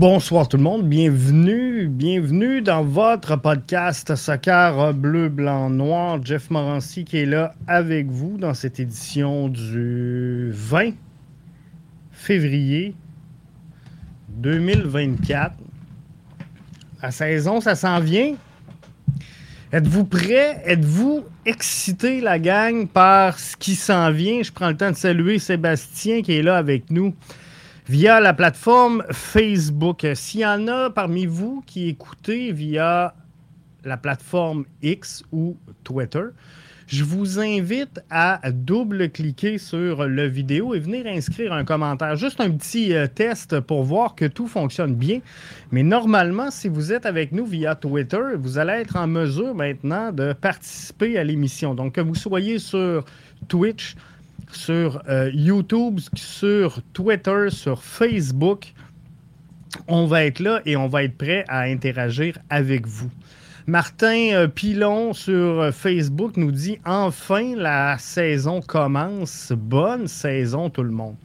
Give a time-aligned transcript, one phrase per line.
[0.00, 6.24] Bonsoir tout le monde, bienvenue, bienvenue dans votre podcast Soccer Bleu, Blanc, Noir.
[6.24, 10.92] Jeff Morancy qui est là avec vous dans cette édition du 20
[12.12, 12.94] février
[14.30, 15.52] 2024.
[17.02, 18.36] La saison, ça s'en vient.
[19.70, 20.62] Êtes-vous prêts?
[20.64, 24.42] Êtes-vous excité, la gang, par ce qui s'en vient?
[24.42, 27.14] Je prends le temps de saluer Sébastien qui est là avec nous
[27.90, 30.06] via la plateforme Facebook.
[30.14, 33.14] S'il y en a parmi vous qui écoutez via
[33.84, 36.26] la plateforme X ou Twitter,
[36.86, 42.14] je vous invite à double-cliquer sur le vidéo et venir inscrire un commentaire.
[42.14, 45.18] Juste un petit euh, test pour voir que tout fonctionne bien.
[45.72, 50.12] Mais normalement, si vous êtes avec nous via Twitter, vous allez être en mesure maintenant
[50.12, 51.74] de participer à l'émission.
[51.74, 53.04] Donc, que vous soyez sur
[53.48, 53.96] Twitch,
[54.52, 58.72] sur euh, YouTube, sur Twitter, sur Facebook.
[59.88, 63.10] On va être là et on va être prêt à interagir avec vous.
[63.66, 69.52] Martin euh, Pilon sur euh, Facebook nous dit Enfin, la saison commence.
[69.56, 71.16] Bonne saison, tout le monde.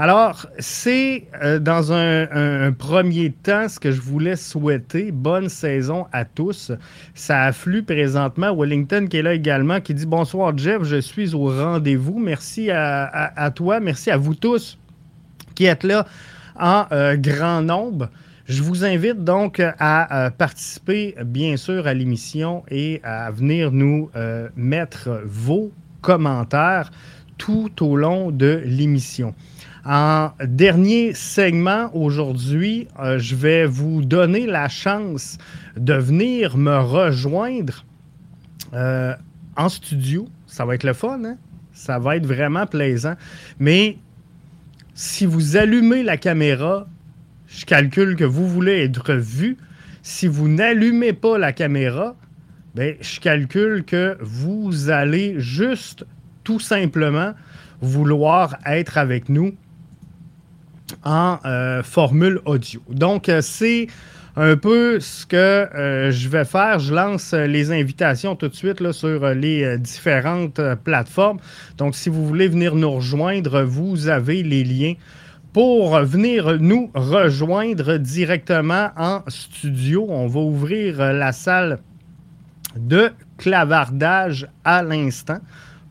[0.00, 5.10] Alors, c'est euh, dans un, premier temps ce que je voulais souhaiter.
[5.10, 6.70] Bonne saison à tous.
[7.14, 8.54] Ça afflue présentement.
[8.56, 12.20] Wellington qui est là également, qui dit Bonsoir Jeff, je suis au rendez-vous.
[12.20, 14.78] Merci à, toi, merci à vous tous
[15.56, 16.06] qui êtes là
[16.56, 18.08] en euh, grand nombre.
[18.46, 24.10] Je vous invite donc à euh, participer, bien sûr, à l'émission et à venir nous
[24.54, 26.92] mettre vos commentaires
[27.36, 29.34] tout au long de l'émission.
[29.90, 35.38] En dernier segment aujourd'hui, euh, je vais vous donner la chance
[35.78, 37.86] de venir me rejoindre
[38.74, 39.14] euh,
[39.56, 40.28] en studio.
[40.46, 41.38] Ça va être le fun, hein?
[41.72, 43.14] Ça va être vraiment plaisant.
[43.58, 43.96] Mais
[44.92, 46.86] si vous allumez la caméra,
[47.46, 49.56] je calcule que vous voulez être vu.
[50.02, 52.14] Si vous n'allumez pas la caméra,
[52.74, 56.04] ben, je calcule que vous allez juste
[56.44, 57.32] tout simplement
[57.80, 59.54] vouloir être avec nous
[61.08, 62.82] en euh, formule audio.
[62.90, 63.86] Donc, euh, c'est
[64.36, 66.78] un peu ce que euh, je vais faire.
[66.78, 71.38] Je lance les invitations tout de suite sur les différentes plateformes.
[71.78, 74.94] Donc, si vous voulez venir nous rejoindre, vous avez les liens
[75.54, 80.06] pour venir nous rejoindre directement en studio.
[80.10, 81.78] On va ouvrir la salle
[82.76, 85.38] de clavardage à l'instant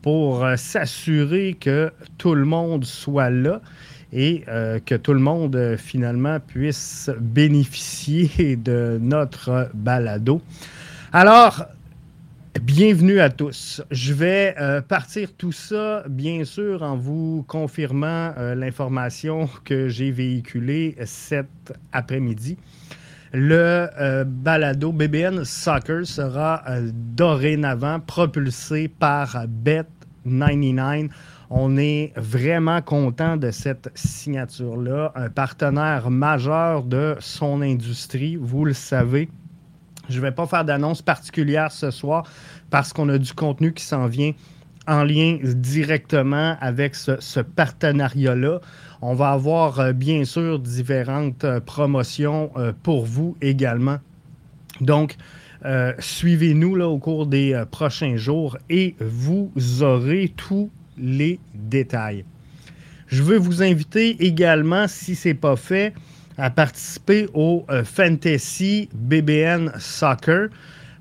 [0.00, 3.60] pour s'assurer que tout le monde soit là
[4.12, 10.40] et euh, que tout le monde euh, finalement puisse bénéficier de notre balado.
[11.12, 11.66] Alors,
[12.62, 13.82] bienvenue à tous.
[13.90, 20.96] Je vais euh, partir tout ça, bien sûr, en vous confirmant l'information que j'ai véhiculée
[21.04, 21.48] cet
[21.92, 22.56] après-midi.
[23.32, 26.64] Le balado BBN Soccer sera
[27.14, 31.10] dorénavant propulsé par Bet99
[31.50, 35.12] on est vraiment content de cette signature-là.
[35.14, 39.28] Un partenaire majeur de son industrie, vous le savez.
[40.08, 42.24] Je ne vais pas faire d'annonce particulière ce soir
[42.70, 44.32] parce qu'on a du contenu qui s'en vient
[44.86, 48.60] en lien directement avec ce, partenariat-là.
[49.02, 53.98] On va avoir euh, bien sûr différentes euh, promotions euh, pour vous également.
[54.80, 55.16] Donc,
[55.98, 59.50] suivez-nous au cours des prochains jours et vous
[59.82, 60.70] aurez tout
[61.00, 62.24] les détails.
[63.08, 65.94] Je veux vous inviter également, si ce n'est pas fait,
[66.36, 70.48] à participer au euh, Fantasy BBN Soccer.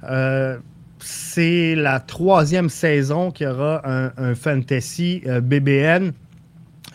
[0.10, 0.58] Euh,
[1.00, 6.12] c'est la troisième saison qu'il y aura un, Fantasy euh, BBN.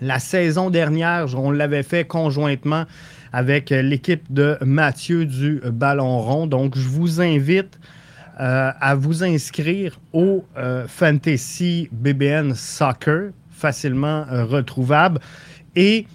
[0.00, 2.84] La saison dernière, on l'avait fait conjointement
[3.32, 6.46] avec l'équipe de Mathieu du Ballon Rond.
[6.46, 7.78] Donc, je vous invite
[8.44, 15.20] à vous inscrire au euh, Fantasy BBN Soccer, facilement euh, retrouvable,
[15.76, 16.06] et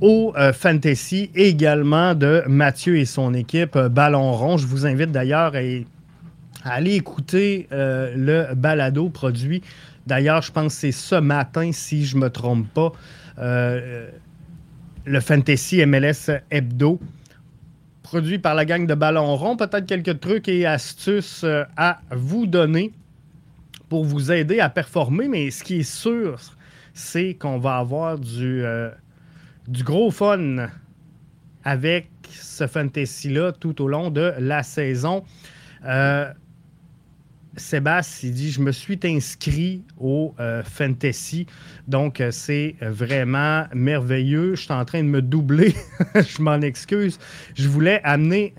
[0.00, 4.58] au Fantasy également de Mathieu et son équipe Ballon Rond.
[4.58, 9.62] Je vous invite d'ailleurs à, aller écouter le balado produit.
[10.06, 12.92] D'ailleurs, je pense que c'est ce matin, si je ne me trompe pas,
[13.38, 17.00] le Fantasy MLS Hebdo
[18.06, 19.56] produit par la gang de Ballon Rond.
[19.56, 22.92] Peut-être quelques trucs et astuces euh, à vous donner
[23.88, 25.26] pour vous aider à performer.
[25.26, 26.38] Mais ce qui est sûr,
[26.94, 28.90] c'est qu'on va avoir du, euh,
[29.68, 30.68] gros fun
[31.64, 35.24] avec ce fantasy-là tout au long de la saison.
[35.84, 36.32] Euh,
[37.56, 41.46] Sébastien, il dit Je me suis inscrit au euh, Fantasy.
[41.88, 44.54] Donc, euh, c'est vraiment merveilleux.
[44.54, 45.74] Je suis en train de me doubler.
[46.14, 47.18] je m'en excuse.
[47.54, 48.54] Je voulais amener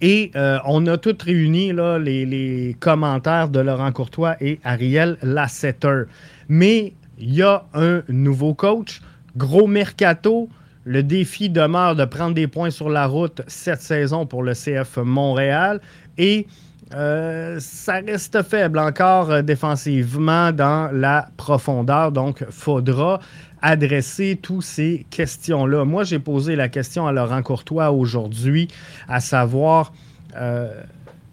[0.00, 0.32] Et
[0.66, 6.02] on a tous réuni les, les, commentaires de Laurent Courtois et Ariel Lasseter.
[6.48, 9.00] Mais il y a un nouveau coach.
[9.36, 10.48] Gros mercato.
[10.84, 14.98] Le défi demeure de prendre des points sur la route cette saison pour le CF
[14.98, 15.80] Montréal.
[16.16, 16.46] Et
[16.94, 22.12] euh, ça reste faible encore euh, défensivement dans la profondeur.
[22.12, 23.18] Donc, faudra
[23.60, 25.84] adresser toutes ces questions-là.
[25.84, 28.68] Moi, j'ai posé la question à Laurent Courtois aujourd'hui,
[29.08, 29.92] à savoir,
[30.36, 30.82] euh,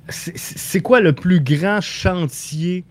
[0.10, 2.84] c'est quoi le plus grand chantier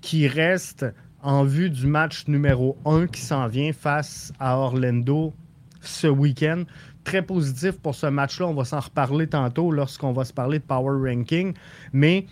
[0.00, 0.84] qui reste
[1.22, 5.32] en vue du match numéro 1 qui s'en vient face à Orlando
[5.80, 6.64] ce week-end.
[7.04, 8.46] Très positif pour ce match-là.
[8.46, 11.54] On va s'en reparler tantôt lorsqu'on va se parler de Power Ranking.
[11.92, 12.26] Mais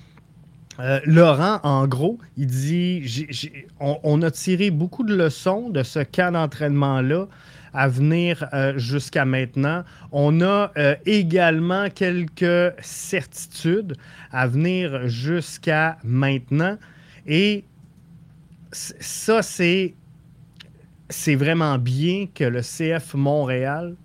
[0.79, 3.27] euh, Laurent, en gros, il dit
[3.81, 7.27] on, a tiré beaucoup de leçons de ce cas d'entraînement-là
[7.73, 9.85] à venir euh, jusqu'à maintenant.
[10.13, 13.97] On a euh, également quelques certitudes
[14.33, 16.77] à venir jusqu'à maintenant.
[17.27, 17.65] Et
[18.73, 19.95] ça, c'est,
[21.09, 23.97] c'est vraiment bien que le CF Montréal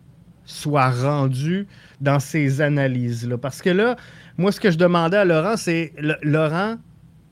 [0.46, 1.68] soit rendu
[2.02, 3.38] dans ces analyses-là.
[3.38, 3.96] Parce que là,
[4.38, 6.78] moi, ce que je demandais à Laurent, c'est Laurent,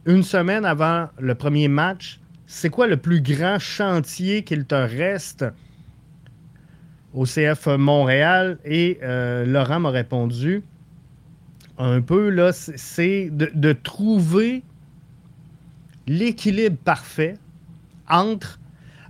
[0.06, 5.46] une semaine avant le premier match, c'est quoi le plus grand chantier qu'il te reste
[7.14, 8.58] au CF Montréal?
[8.66, 10.64] Et euh, Laurent m'a répondu
[11.78, 14.64] un peu, là, c'est de trouver
[16.08, 17.36] l'équilibre parfait
[18.10, 18.60] entre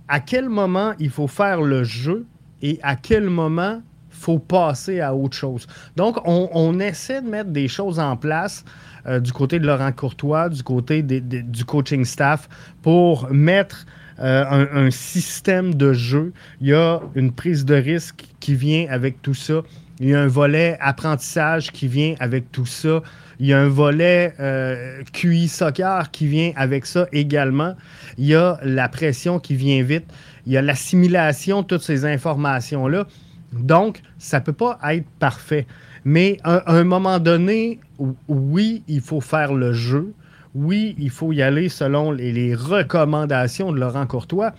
[0.08, 2.26] à quel moment il faut faire le jeu
[2.62, 5.66] et à quel moment il faut passer à autre chose.
[5.96, 8.64] Donc, on, essaie de mettre des choses en place
[9.06, 12.48] euh, du côté de Laurent Courtois, du côté du coaching staff,
[12.82, 13.86] pour mettre
[14.20, 16.32] euh, un, un, système de jeu.
[16.60, 19.62] Il y a une prise de risque qui vient avec tout ça.
[20.00, 23.02] Il y a un volet apprentissage qui vient avec tout ça.
[23.40, 27.74] Il y a un volet euh, QI soccer qui vient avec ça également.
[28.18, 30.04] Il y a la pression qui vient vite.
[30.46, 33.06] Il y a l'assimilation de toutes ces informations-là.
[33.52, 35.66] Donc, ça ne peut pas être parfait.
[36.04, 37.80] Mais à, un moment donné,
[38.28, 40.12] oui, il faut faire le jeu.
[40.54, 44.52] Oui, il faut y aller selon les, recommandations de Laurent Courtois.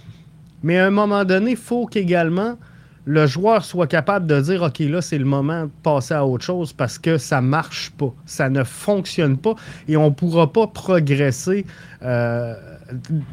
[0.64, 2.58] Mais à un moment donné, il faut qu'également
[3.06, 6.44] le joueur soit capable de dire OK, là, c'est le moment de passer à autre
[6.44, 9.56] chose parce que ça marche pas, ça ne fonctionne pas
[9.88, 11.66] et on ne pourra pas progresser
[12.02, 12.56] euh,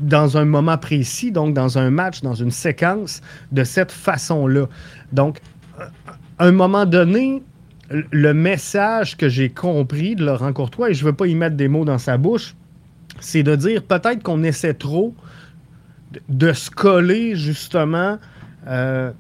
[0.00, 4.66] dans un moment précis, donc dans un match, dans une séquence de cette façon-là.
[5.12, 5.40] Donc,
[6.38, 7.42] à un moment donné,
[7.90, 11.56] le message que j'ai compris de Laurent Courtois, et je ne veux pas y mettre
[11.56, 12.54] des mots dans sa bouche,
[13.20, 15.14] c'est de dire peut-être qu'on essaie trop
[16.28, 18.18] de se coller justement.
[18.66, 19.12] Euh,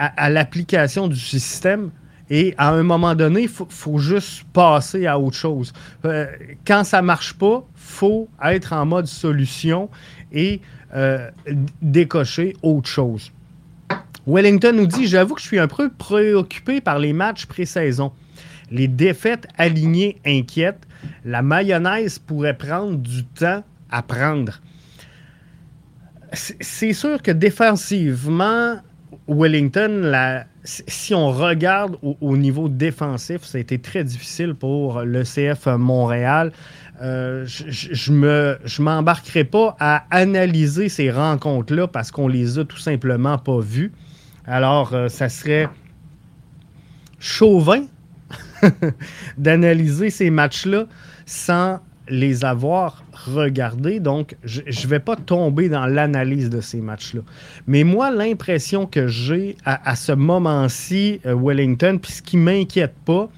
[0.00, 1.90] à, l'application du système.
[2.30, 5.72] Et à un moment donné, il faut, juste passer à autre chose.
[6.04, 6.26] Euh,
[6.64, 9.90] quand ça ne marche pas, il faut être en mode solution
[10.32, 10.60] et
[10.94, 11.28] euh,
[11.82, 13.32] décocher autre chose.
[14.26, 18.12] Wellington nous dit J'avoue que je suis un peu préoccupé par les matchs pré-saison.
[18.70, 20.86] Les défaites alignées inquiètent.
[21.24, 24.60] La mayonnaise pourrait prendre du temps à prendre.
[26.32, 28.76] C'est sûr que défensivement,
[29.28, 35.66] Wellington, si on regarde au, niveau défensif, ça a été très difficile pour le CF
[35.66, 36.52] Montréal.
[37.02, 43.38] Euh, je ne m'embarquerai pas à analyser ces rencontres-là parce qu'on les a tout simplement
[43.38, 43.92] pas vues.
[44.46, 45.68] Alors, euh, ça serait
[47.18, 47.84] chauvin
[49.38, 50.84] d'analyser ces matchs-là
[51.24, 54.00] sans les avoir regardés.
[54.00, 57.22] Donc, je ne vais pas tomber dans l'analyse de ces matchs-là.
[57.66, 62.94] Mais moi, l'impression que j'ai à, ce moment-ci, euh, Wellington, puis ce qui ne m'inquiète
[63.04, 63.28] pas,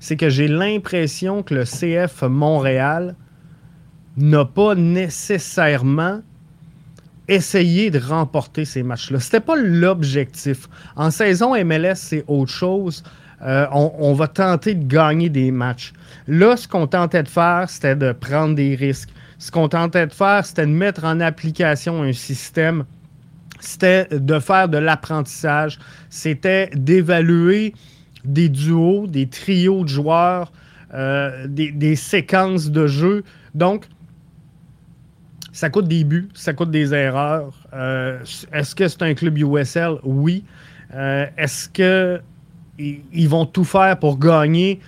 [0.00, 3.14] c'est que j'ai l'impression que le CF Montréal
[4.16, 6.20] n'a pas nécessairement
[7.28, 9.20] essayé de remporter ces matchs-là.
[9.20, 10.68] Ce n'était pas l'objectif.
[10.94, 13.02] En saison MLS, c'est autre chose.
[13.42, 15.92] Euh, on, va tenter de gagner des matchs.
[16.26, 19.10] Là, ce qu'on tentait de faire, c'était de prendre des risques.
[19.38, 22.84] Ce qu'on tentait de faire, c'était de mettre en application un système.
[23.60, 25.78] C'était de faire de l'apprentissage.
[26.08, 27.74] C'était d'évaluer
[28.24, 30.50] des duos, des trios de joueurs,
[30.94, 33.22] euh, des, séquences de jeu.
[33.54, 33.84] Donc,
[35.52, 37.52] ça coûte des buts, ça coûte des erreurs.
[37.74, 38.18] Euh,
[38.52, 39.96] est-ce que c'est un club USL?
[40.04, 40.44] Oui.
[40.94, 42.20] Est-ce que
[42.78, 44.80] ils vont tout faire pour gagner,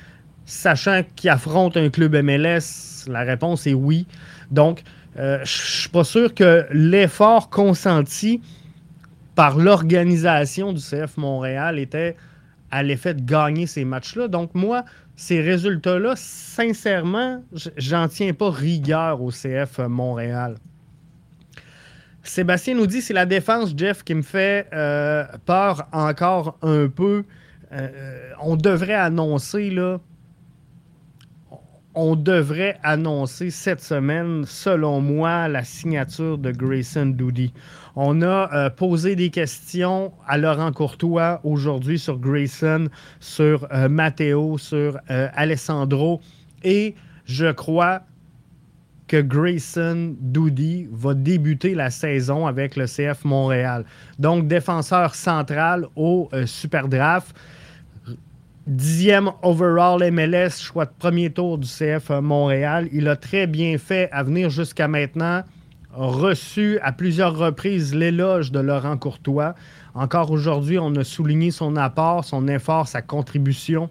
[0.44, 3.08] sachant qu'ils affrontent un club MLS?
[3.08, 4.06] La réponse est oui.
[4.50, 4.82] Donc,
[5.18, 8.40] euh, je suis pas sûr que l'effort consenti
[9.34, 12.16] par l'organisation du CF Montréal était
[12.70, 14.28] à l'effet de gagner ces matchs-là.
[14.28, 14.84] Donc, moi,
[15.16, 17.42] ces résultats-là, sincèrement,
[17.76, 20.56] j'en tiens pas rigueur au CF Montréal.
[22.22, 27.24] Sébastien nous dit c'est la défense, Jeff, qui me fait euh, peur encore un peu.
[27.72, 29.98] Euh, on devrait annoncer, là,
[31.94, 37.52] on devrait annoncer cette semaine, selon moi, la signature de Grayson Doody.
[37.96, 42.88] On a euh, posé des questions à Laurent Courtois aujourd'hui sur Grayson,
[43.20, 46.20] sur euh, Matteo, sur Alessandro.
[46.62, 46.94] Et
[47.24, 48.02] je crois
[49.08, 53.84] que Grayson Doody va débuter la saison avec le CF Montréal.
[54.18, 57.34] Donc, défenseur central au Super Draft
[58.68, 62.88] dixième overall MLS, choix de premier tour du CF Montréal.
[62.92, 65.42] Il a très bien fait à venir jusqu'à maintenant.
[65.94, 69.54] Reçu à plusieurs reprises l'éloge de Laurent Courtois.
[69.94, 73.88] Encore aujourd'hui, on a souligné son apport, son effort, sa contribution.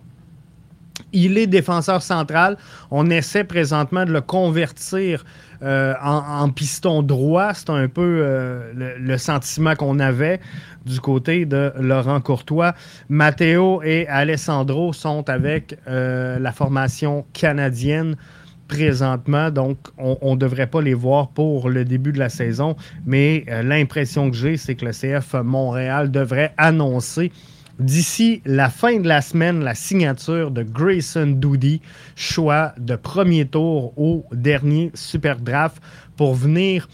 [1.11, 2.57] Il est défenseur central.
[2.91, 5.25] On essaie présentement de le convertir
[5.63, 7.53] euh, en, piston droit.
[7.53, 10.39] C'est un peu euh, le, sentiment qu'on avait
[10.85, 12.73] du côté de Laurent Courtois.
[13.09, 18.15] Matteo et Alessandro sont avec euh, la formation canadienne
[18.67, 23.45] présentement, donc on ne devrait pas les voir pour le début de la saison, mais
[23.63, 27.31] l'impression que j'ai, c'est que le CF Montréal devrait annoncer
[27.79, 31.81] d'ici la fin de la semaine la signature de Grayson Doody,
[32.15, 35.81] choix de premier tour au dernier Super Draft
[36.15, 36.87] pour venir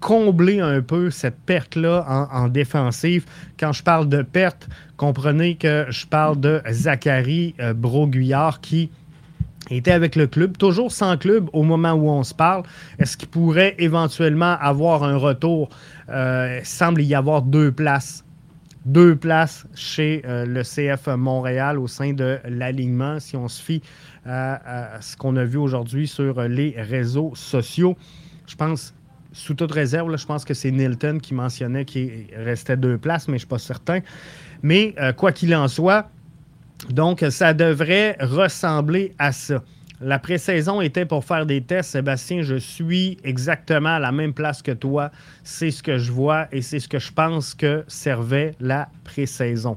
[0.00, 3.26] combler un peu cette perte-là en, défensive.
[3.58, 8.90] Quand je parle de perte, comprenez que je parle de Zachary euh, Broguillard qui
[9.70, 12.62] était avec le club, toujours sans club au moment où on se parle.
[12.98, 15.68] Est-ce qu'il pourrait éventuellement avoir un retour?
[16.08, 18.24] Euh, semble y avoir deux places.
[18.86, 23.82] Deux places chez euh, le CF Montréal au sein de l'alignement, si on se fie
[24.24, 27.96] à, à ce qu'on a vu aujourd'hui sur les réseaux sociaux.
[28.46, 28.94] Je pense
[29.32, 33.32] sous toute réserve, je pense que c'est Nilton qui mentionnait qu'il restait deux places, mais
[33.32, 34.00] je ne suis pas certain.
[34.62, 36.10] Mais euh, quoi qu'il en soit,
[36.88, 39.62] donc ça devrait ressembler à ça.
[40.02, 41.90] La pré-saison était pour faire des tests.
[41.90, 45.10] Sébastien, je suis exactement à la même place que toi.
[45.44, 49.76] C'est ce que je vois et c'est ce que je pense que servait la pré-saison.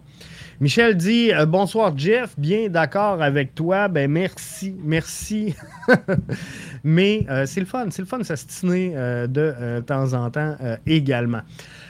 [0.62, 3.89] Michel dit euh, Bonsoir Jeff, bien d'accord avec toi.
[3.89, 5.56] Ben merci, merci.
[6.86, 10.56] Mais euh, c'est le fun, c'est le fun de s'astiner euh, de temps en temps
[10.86, 11.42] également.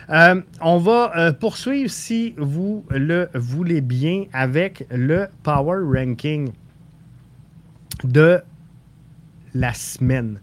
[0.10, 6.52] on va poursuivre, si vous le voulez bien, avec le Power Ranking
[8.04, 8.42] de
[9.54, 10.40] la semaine.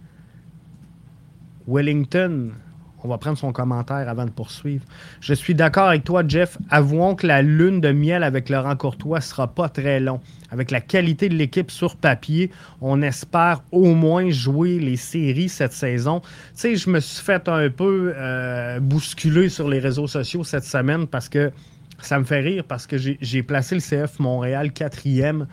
[1.66, 2.52] Wellington,
[3.02, 4.84] On va prendre son commentaire avant de poursuivre.
[5.22, 6.58] Je suis d'accord avec toi, Jeff.
[6.68, 10.20] Avouons que la lune de miel avec Laurent Courtois sera pas très long.
[10.50, 12.50] Avec la qualité de l'équipe sur papier,
[12.82, 16.20] on espère au moins jouer les séries cette saison.
[16.20, 20.64] Tu sais, je me suis fait un peu euh, bousculer sur les réseaux sociaux cette
[20.64, 21.52] semaine parce que
[22.02, 25.46] ça me fait rire parce que j'ai placé le CF Montréal quatrième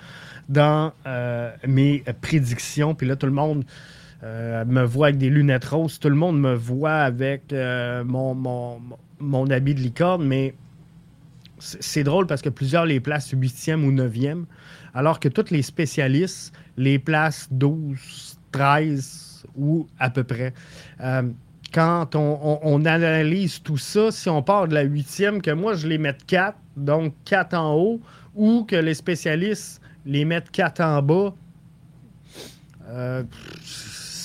[0.49, 2.95] dans euh, mes prédictions.
[2.95, 3.65] Puis là, tout le monde
[4.23, 5.99] euh, me voit avec des lunettes roses.
[5.99, 8.35] Tout le monde me voit avec euh, mon,
[9.19, 10.53] mon, habit de licorne, mais
[11.59, 14.45] c'est drôle parce que plusieurs les placent 8e ou 9e,
[14.93, 20.53] alors que tous les spécialistes les placent 12, 13 ou à peu près.
[21.73, 25.97] Quand on, analyse tout ça, si on part de la 8e, que moi je les
[25.97, 28.01] mette 4, donc 4 en haut,
[28.35, 31.33] ou que les spécialistes les mettent 4 en bas,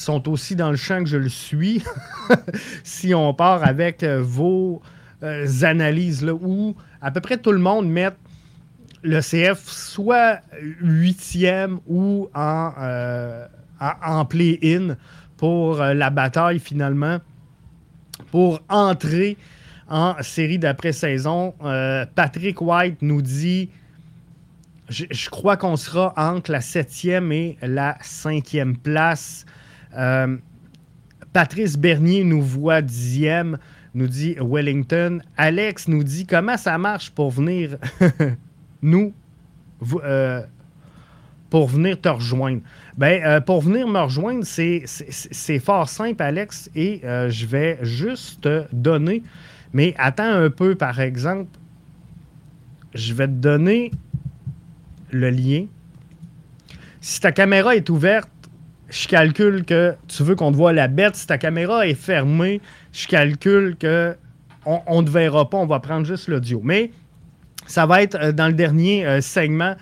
[0.03, 1.83] sont aussi dans le champ que je le suis.
[2.85, 4.83] si on part avec euh, vos
[5.23, 8.11] euh, analyses, où à peu près tout le monde met
[9.03, 10.41] le CF soit
[10.81, 13.47] huitième ou euh,
[13.81, 14.97] en play-in
[15.37, 17.19] pour la bataille finalement,
[18.31, 19.37] pour entrer
[19.89, 21.53] en série d'après-saison.
[22.15, 23.71] Patrick White nous dit
[24.93, 29.45] je, crois qu'on sera entre la septième et la cinquième place.
[29.97, 30.37] Euh,
[31.33, 33.59] Patrice Bernier nous voit dixième,
[33.95, 35.21] nous dit Wellington.
[35.37, 37.79] Alex nous dit comment ça marche pour venir
[38.83, 39.15] nous,
[40.05, 40.43] euh,
[41.49, 42.61] pour venir te rejoindre?
[42.97, 48.65] Ben, euh, pour venir me rejoindre, c'est fort simple, Alex, et je vais juste te
[48.73, 49.23] donner.
[49.73, 51.49] Mais attends un peu, par exemple,
[52.95, 53.91] je vais te donner
[55.13, 55.67] le lien.
[57.01, 58.29] Si ta caméra est ouverte,
[58.89, 61.17] je calcule que tu veux qu'on te voit la bête.
[61.17, 62.61] Si ta caméra est fermée,
[62.93, 64.17] je calcule que
[64.65, 65.59] on ne te verra pas.
[65.59, 66.61] On va prendre juste l'audio.
[66.63, 66.91] Mais
[67.67, 69.75] ça va être euh, dans le dernier euh, segment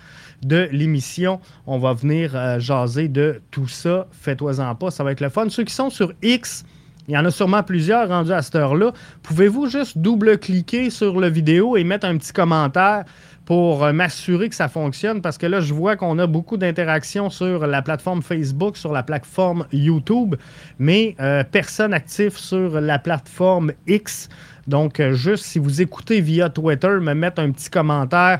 [0.43, 1.39] de l'émission.
[1.67, 4.07] On va venir euh, jaser de tout ça.
[4.11, 4.91] Fais-toi-en pas.
[4.91, 5.49] Ça va être le fun.
[5.49, 6.63] Ceux qui sont sur X,
[7.07, 8.93] il y en a sûrement plusieurs rendus à cette heure-là.
[9.23, 13.05] Pouvez-vous juste double-cliquer sur la vidéo et mettre un petit commentaire?
[13.51, 17.29] Pour euh, m'assurer que ça fonctionne parce que là, je vois qu'on a beaucoup d'interactions
[17.29, 20.35] sur la plateforme Facebook, sur la plateforme YouTube,
[20.79, 24.29] mais euh, personne actif sur la plateforme X.
[24.67, 28.39] Donc, euh, juste si vous écoutez via Twitter, me mettre un petit commentaire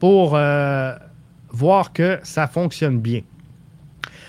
[0.00, 0.30] pour
[1.52, 3.20] voir que ça fonctionne bien.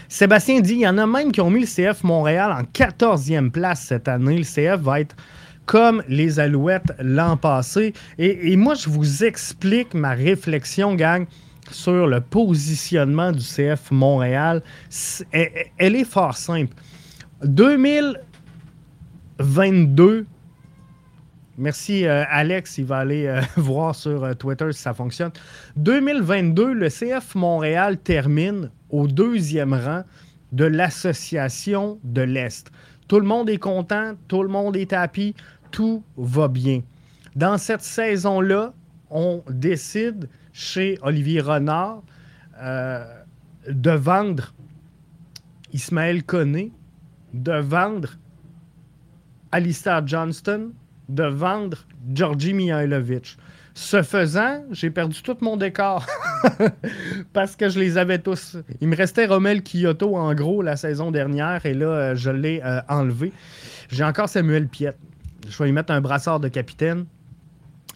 [0.08, 3.50] Sébastien dit il y en a même qui ont mis le CF Montréal en 14e
[3.50, 4.38] place cette année.
[4.38, 5.16] Le CF va être
[5.66, 7.94] comme les Alouettes l'an passé.
[8.18, 11.26] Et, moi, je vous explique ma réflexion, gang,
[11.72, 14.64] sur le positionnement du CF Montréal.
[15.32, 16.76] Elle, est fort simple.
[17.44, 20.26] 2022,
[21.58, 25.32] Merci euh, Alex, il va aller euh, voir sur euh, Twitter si ça fonctionne.
[25.76, 30.04] 2022, le CF Montréal termine au deuxième rang
[30.54, 32.72] de l'association de l'Est.
[33.12, 35.36] Tout le monde est content, tout le monde est happy,
[35.70, 36.82] tout va bien.
[37.36, 38.72] Dans cette saison-là,
[39.10, 42.04] on décide chez Olivier Renard
[42.62, 43.04] euh,
[43.68, 44.54] de vendre
[45.74, 46.72] Ismaël Koné,
[47.34, 48.12] de vendre
[49.52, 50.72] Alistair Johnston,
[51.10, 51.80] de vendre
[52.14, 53.36] Georgi Mihailovic.
[53.74, 56.06] Ce faisant, j'ai perdu tout mon décor
[57.34, 58.58] parce que je les avais tous.
[58.82, 62.62] Il me restait Romel Kyoto en gros la saison dernière et là, euh, je l'ai
[62.66, 63.32] euh, enlevé.
[63.90, 64.98] J'ai encore Samuel Piette
[65.50, 67.06] je vais lui mettre un brassard de capitaine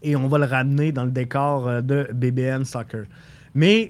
[0.02, 3.06] et on va le ramener dans le décor euh, de BBN Soccer.
[3.54, 3.90] Mais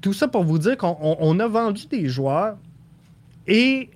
[0.00, 2.56] tout ça pour vous dire qu'on a vendu des joueurs
[3.46, 3.88] et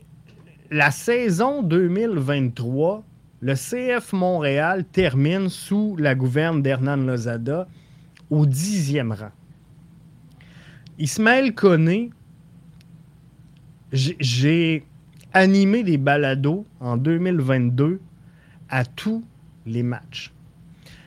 [0.71, 3.03] la saison 2023,
[3.41, 7.67] le CF Montréal termine sous la gouverne d'Hernan Lozada
[8.29, 9.33] au dixième rang.
[10.99, 12.11] Ismaël Koné,
[13.93, 14.85] j'ai
[15.33, 18.01] animé des balados en 2022
[18.69, 19.25] à tous
[19.67, 20.33] les matchs.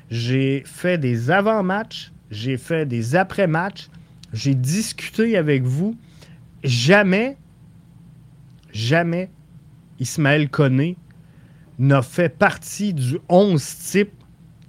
[0.09, 3.89] J'ai fait des avant-matchs, j'ai fait des après-matchs,
[4.33, 5.95] j'ai discuté avec vous.
[6.63, 7.37] Jamais,
[8.71, 9.29] jamais
[9.99, 10.97] Ismaël Koné
[11.83, 14.13] n'a fait partie du 11 type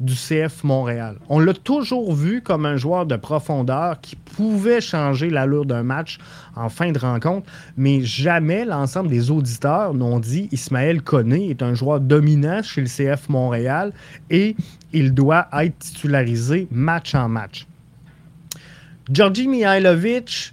[0.01, 1.17] du CF Montréal.
[1.29, 6.19] On l'a toujours vu comme un joueur de profondeur qui pouvait changer l'allure d'un match
[6.57, 11.75] en fin de rencontre, mais jamais l'ensemble des auditeurs n'ont dit Ismaël Koné est un
[11.75, 13.93] joueur dominant chez le CF Montréal
[14.31, 14.57] et
[14.93, 17.67] il doit être titularisé match en match.
[19.13, 20.53] Georgi Mihailovic,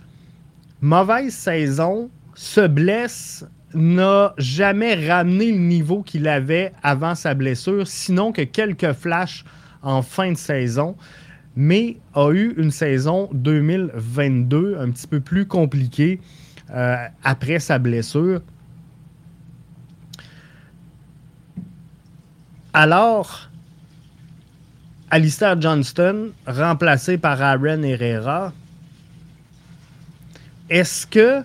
[0.82, 8.32] mauvaise saison, se blesse n'a jamais ramené le niveau qu'il avait avant sa blessure, sinon
[8.32, 9.46] que quelques flashs
[9.82, 10.96] en fin de saison,
[11.56, 16.20] mais a eu une saison 2022 un petit peu plus compliquée
[16.74, 18.42] euh, après sa blessure.
[22.74, 23.50] Alors,
[25.10, 28.54] Alistair Johnston, remplacé par Aaron Herrera,
[30.70, 31.44] est-ce que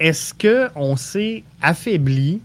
[0.00, 2.40] est-ce qu'on s'est affaibli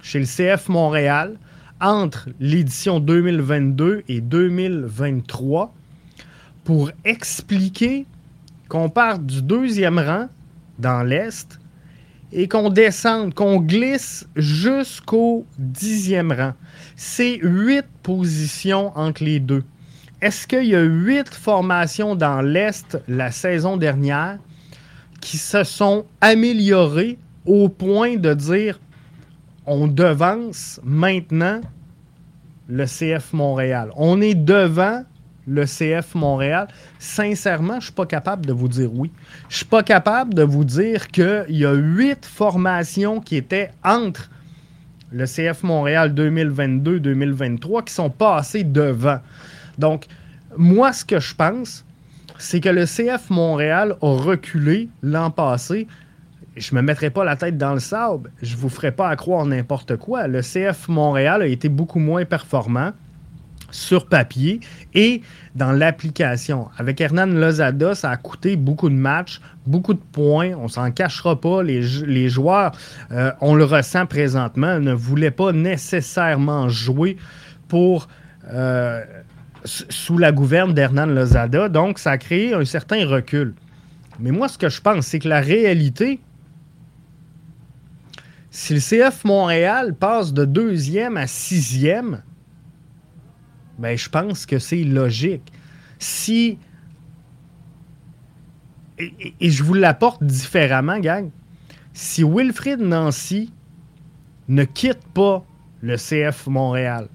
[0.00, 1.36] chez le CF Montréal
[1.80, 5.74] entre l'édition 2022 et 2023
[6.64, 8.06] pour expliquer
[8.68, 10.28] qu'on part du deuxième rang
[10.78, 11.58] dans l'Est
[12.30, 16.52] et qu'on descende, qu'on glisse jusqu'au dixième rang?
[16.94, 19.64] C'est huit positions entre les deux.
[20.20, 24.38] Est-ce qu'il y a huit formations dans l'Est la saison dernière?
[25.20, 28.78] Qui se sont améliorées au point de dire
[29.66, 31.60] on devance maintenant
[32.68, 33.90] le CF Montréal.
[33.96, 35.04] On est devant
[35.46, 36.68] le CF Montréal.
[36.98, 39.10] Sincèrement, je ne suis pas capable de vous dire oui.
[39.48, 43.70] Je ne suis pas capable de vous dire qu'il y a huit formations qui étaient
[43.82, 44.30] entre
[45.10, 49.20] le CF Montréal 2022-2023 qui sont passées devant.
[49.78, 50.06] Donc,
[50.56, 51.84] moi, ce que je pense,
[52.38, 55.86] c'est que le CF Montréal a reculé l'an passé.
[56.56, 58.30] Je ne me mettrai pas la tête dans le sable.
[58.42, 60.26] Je ne vous ferai pas à croire n'importe quoi.
[60.26, 62.92] Le CF Montréal a été beaucoup moins performant
[63.70, 64.60] sur papier
[64.94, 65.22] et
[65.54, 66.68] dans l'application.
[66.78, 70.52] Avec Hernan Lozada, ça a coûté beaucoup de matchs, beaucoup de points.
[70.56, 71.62] On s'en cachera pas.
[71.62, 72.72] Les, joueurs,
[73.12, 77.16] euh, on le ressent présentement, ne voulaient pas nécessairement jouer
[77.68, 78.08] pour
[78.50, 79.04] euh,
[79.64, 81.68] sous la gouverne d'Hernan Lozada.
[81.68, 83.54] Donc, ça a créé un certain recul.
[84.18, 86.20] Mais moi, ce que je pense, c'est que la réalité,
[88.50, 92.22] si le CF Montréal passe de deuxième à sixième,
[93.78, 95.52] ben, je pense que c'est logique.
[95.98, 96.58] Si.
[98.98, 101.30] Et, je vous l'apporte différemment, gang.
[101.92, 103.52] Si Wilfrid Nancy
[104.48, 105.44] ne quitte pas
[105.80, 107.08] le CF Montréal,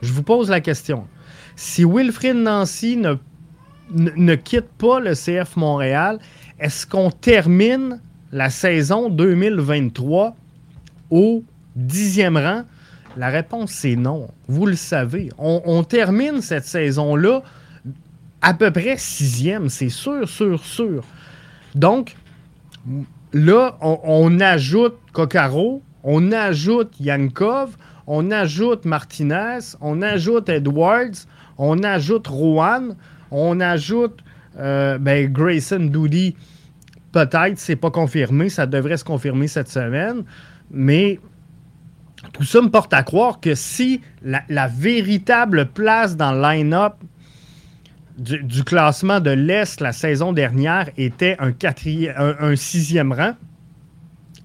[0.00, 1.08] je vous pose la question
[1.56, 2.96] si Wilfrid Nancy
[3.90, 6.18] ne, quitte pas le CF Montréal,
[6.58, 8.00] est-ce qu'on termine
[8.32, 10.36] la saison 2023
[11.10, 11.44] au
[11.76, 12.62] dixième rang?
[13.16, 14.28] La réponse, c'est non.
[14.48, 15.30] Vous le savez.
[15.38, 17.42] On, termine cette saison-là
[18.42, 21.04] à peu près sixième, c'est sûr, sûr, sûr.
[21.74, 22.16] Donc,
[23.32, 31.26] là, on, on ajoute Kokaro, on ajoute Yankov, on ajoute Martinez, on ajoute Edwards,
[31.58, 32.96] on ajoute Rowan,
[33.30, 34.20] on ajoute
[34.58, 36.36] euh, ben, Grayson Doody.
[37.12, 40.24] Peut-être, c'est pas confirmé, ça devrait se confirmer cette semaine,
[40.70, 41.20] mais
[42.32, 46.94] tout ça me porte à croire que si la, véritable place dans le line-up
[48.18, 51.52] du, classement de l'Est la saison dernière était un,
[52.16, 53.34] un, sixième rang,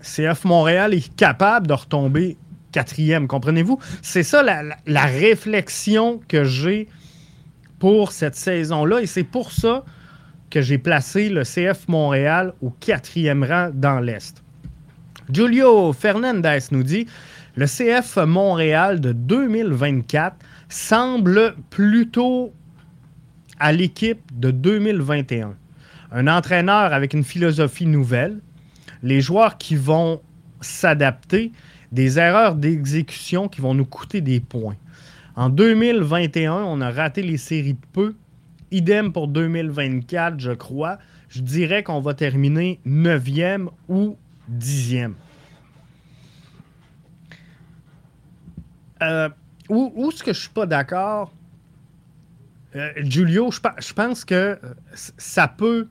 [0.01, 2.37] CF Montréal est capable de retomber
[2.71, 3.79] quatrième, comprenez-vous?
[4.03, 6.87] C'est ça la réflexion que j'ai
[7.79, 9.01] pour cette saison-là.
[9.01, 9.83] Et c'est pour ça
[10.49, 14.43] que j'ai placé le CF Montréal au quatrième rang dans l'Est.
[15.31, 17.07] Julio Fernandez nous dit
[17.55, 20.35] le CF Montréal de 2024
[20.69, 22.53] semble plutôt
[23.59, 25.55] à l'équipe de 2021.
[26.11, 28.39] Un entraîneur avec une philosophie nouvelle,
[29.03, 30.21] les joueurs qui vont
[30.61, 31.51] s'adapter,
[31.91, 34.75] des erreurs d'exécution qui vont nous coûter des points.
[35.39, 38.13] En 2021, on a raté les séries de peu.
[38.71, 40.99] Idem pour 2024, je crois.
[41.29, 44.17] Je dirais qu'on va terminer 9e ou
[44.51, 45.13] 10e.
[49.01, 49.29] Euh,
[49.69, 51.31] où, où est-ce que je suis pas d'accord?
[52.75, 54.57] Euh, Julio, je, pense que euh,
[54.93, 55.87] ça peut.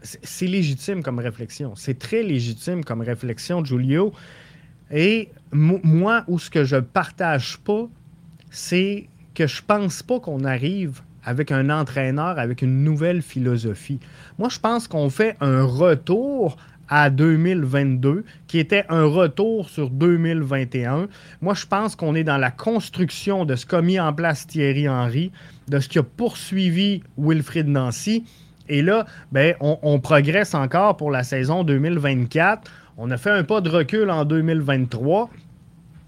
[0.00, 1.76] C'est légitime comme réflexion.
[1.76, 4.14] C'est très légitime comme réflexion, Julio.
[4.92, 7.88] Et moi, où ce que je partage pas,
[8.50, 14.00] c'est que je pense pas qu'on arrive avec un entraîneur avec une nouvelle philosophie.
[14.38, 16.56] Moi, je pense qu'on fait un retour
[16.88, 21.08] à 2022, qui était un retour sur 2021.
[21.40, 24.88] Moi, je pense qu'on est dans la construction de ce qu'a mis en place Thierry
[24.88, 25.30] Henry,
[25.68, 28.24] de ce qui a poursuivi Wilfrid Nancy.
[28.68, 32.70] Et là, ben, on progresse encore pour la saison 2024.
[33.04, 35.28] On a fait un pas de recul en 2023,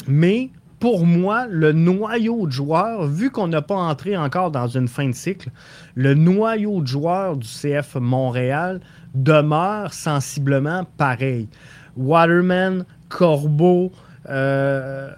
[0.07, 4.87] mais pour moi, le noyau de joueurs, vu qu'on n'a pas entré encore dans une
[4.87, 5.51] fin de cycle,
[5.97, 8.81] le noyau de joueurs du CF Montréal
[9.13, 11.49] demeurent sensiblement pareils.
[11.97, 13.91] Waterman, Corbeau,
[14.31, 15.11] euh,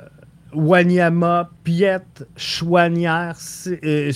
[0.55, 2.01] Wanyama, Piet,
[2.39, 3.37] Chouanière,
[3.85, 4.13] euh,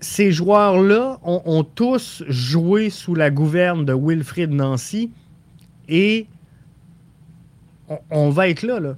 [0.00, 5.10] ces joueurs-là ont, tous joué sous la gouverne de Wilfrid Nancy
[5.90, 6.26] et
[8.10, 8.78] on, va être là.
[8.80, 8.94] là.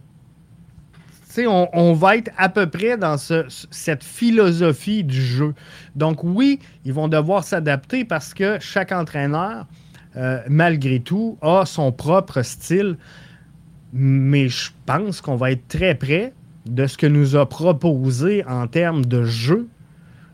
[1.72, 5.54] On, va être à peu près dans cette philosophie du jeu.
[5.96, 9.66] Donc oui, ils vont devoir s'adapter parce que chaque entraîneur,
[10.16, 12.98] euh, malgré tout, a son propre style.
[13.94, 16.34] Mais je pense qu'on va être très près
[16.66, 19.68] de ce que nous a proposé en termes de jeu,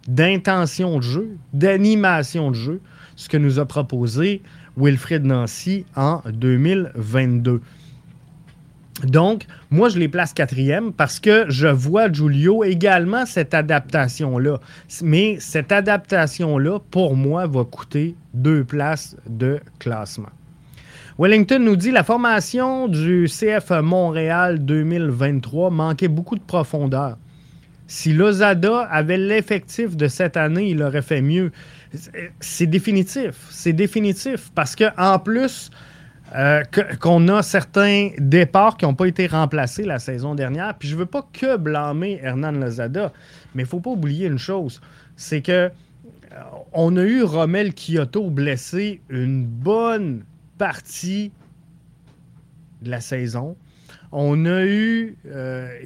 [0.09, 2.81] d'intention de jeu, d'animation de jeu,
[3.15, 4.43] ce que nous a proposé
[4.79, 7.61] Wilfred Nancy en 2022.
[9.05, 14.59] Donc, moi, je les place quatrième parce que je vois Giulio également cette adaptation-là.
[15.03, 20.31] Mais cette adaptation-là, pour moi, va coûter deux places de classement.
[21.19, 27.17] Wellington nous dit la formation du CF Montréal 2023 manquait beaucoup de profondeur.
[27.89, 31.53] Si Lozada avait l'effectif de cette année, il aurait fait mieux.
[32.41, 33.47] C'est définitif.
[33.51, 34.51] C'est définitif.
[34.55, 35.71] Parce qu'en plus,
[36.35, 36.63] euh,
[37.01, 40.75] qu'on a certains départs qui n'ont pas été remplacés la saison dernière.
[40.77, 43.13] Puis je ne veux pas que blâmer Hernan Lozada,
[43.55, 44.81] mais il ne faut pas oublier une chose
[45.19, 45.71] c'est que euh,
[46.73, 50.25] on a eu Romel Kyoto blessé une bonne
[50.57, 51.33] partie
[52.81, 53.57] de la saison.
[54.13, 55.81] On a eu euh,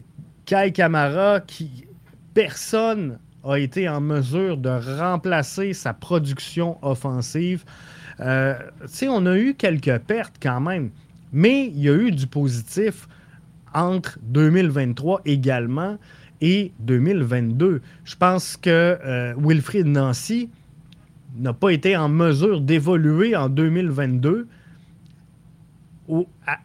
[0.44, 1.86] Kai Kamara qui
[2.34, 7.64] personne a été en mesure de remplacer sa production offensive.
[8.20, 8.54] Euh,
[9.08, 10.90] on a eu quelques pertes quand même,
[11.32, 13.08] mais il y a eu du positif
[13.74, 15.98] entre 2023 également
[16.40, 17.80] et 2022.
[18.04, 20.50] Je pense que euh, Wilfried Nancy
[21.38, 24.46] n'a pas été en mesure d'évoluer en 2022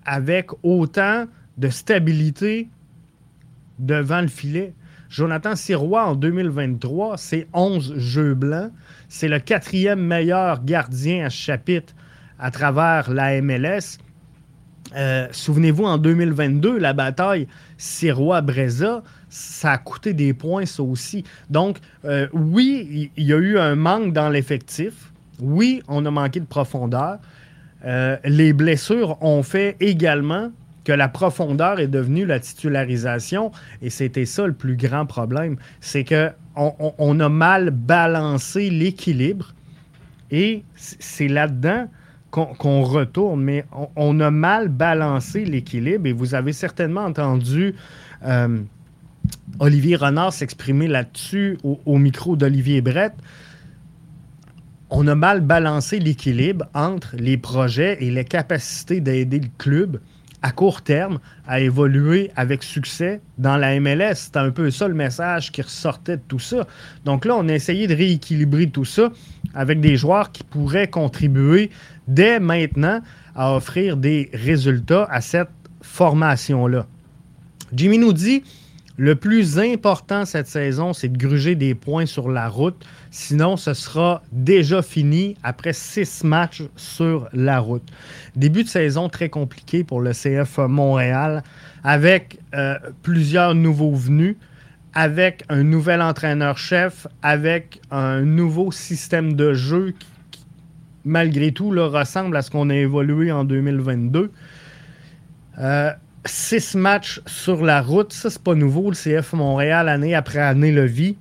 [0.05, 1.25] avec autant
[1.57, 2.67] de stabilité
[3.79, 4.73] devant le filet.
[5.09, 8.71] Jonathan Sirois, en 2023, c'est 11 jeux blancs.
[9.07, 11.93] C'est le quatrième meilleur gardien à chapitre
[12.39, 13.97] à travers la MLS.
[14.95, 21.23] Euh, souvenez-vous, en 2022, la bataille Sirois-Breza, ça a coûté des points, ça aussi.
[21.49, 25.11] Donc, euh, oui, il y, a eu un manque dans l'effectif.
[25.39, 27.19] Oui, on a manqué de profondeur.
[27.85, 30.51] Euh, les blessures ont fait également
[30.87, 33.51] que la profondeur est devenue la titularisation.
[33.81, 35.57] Et c'était ça le plus grand problème.
[35.81, 39.53] C'est qu'on on, a mal balancé l'équilibre.
[40.31, 41.89] Et c'est là-dedans
[42.31, 43.43] qu'on retourne.
[43.43, 43.65] Mais
[43.97, 46.07] on, a mal balancé l'équilibre.
[46.07, 47.75] Et vous avez certainement entendu
[48.25, 48.61] euh,
[49.59, 53.11] Olivier Renard s'exprimer là-dessus au, micro d'Olivier Brett
[54.89, 59.99] on a mal balancé l'équilibre entre les projets et les capacités d'aider le club
[60.41, 64.15] à court terme à évoluer avec succès dans la MLS.
[64.15, 66.67] C'était un peu ça le message qui ressortait de tout ça.
[67.05, 69.11] Donc là, on a essayé de rééquilibrer tout ça
[69.53, 71.71] avec des joueurs qui pourraient contribuer
[72.07, 73.01] dès maintenant
[73.35, 75.49] à offrir des résultats à cette
[75.81, 76.85] formation-là.
[77.73, 78.43] Jimmy nous dit
[78.99, 82.83] le plus important cette saison, c'est de gruger des points sur la route.
[83.19, 87.81] Sinon, ce sera déjà fini après six matchs sur la route.
[88.35, 91.41] Début de saison très compliqué pour le CF Montréal
[91.83, 94.35] avec euh, plusieurs nouveaux venus,
[94.93, 99.95] avec un nouvel entraîneur-chef, avec un nouveau système de jeu
[100.29, 100.45] qui,
[101.03, 104.31] malgré tout, ressemble à ce qu'on a évolué en 2022.
[105.57, 105.91] Euh,
[106.23, 108.91] six matchs sur la route, ça c'est pas nouveau.
[108.91, 111.17] Le CF Montréal, année après année, le vit.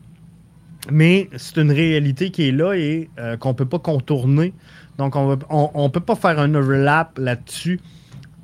[0.91, 4.53] Mais c'est une réalité qui est là et euh, qu'on ne peut pas contourner.
[4.99, 7.81] Donc, on ne peut pas faire un overlap là-dessus.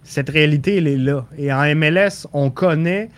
[0.03, 1.25] Cette réalité, elle est là.
[1.39, 3.09] Et en MLS, on connaît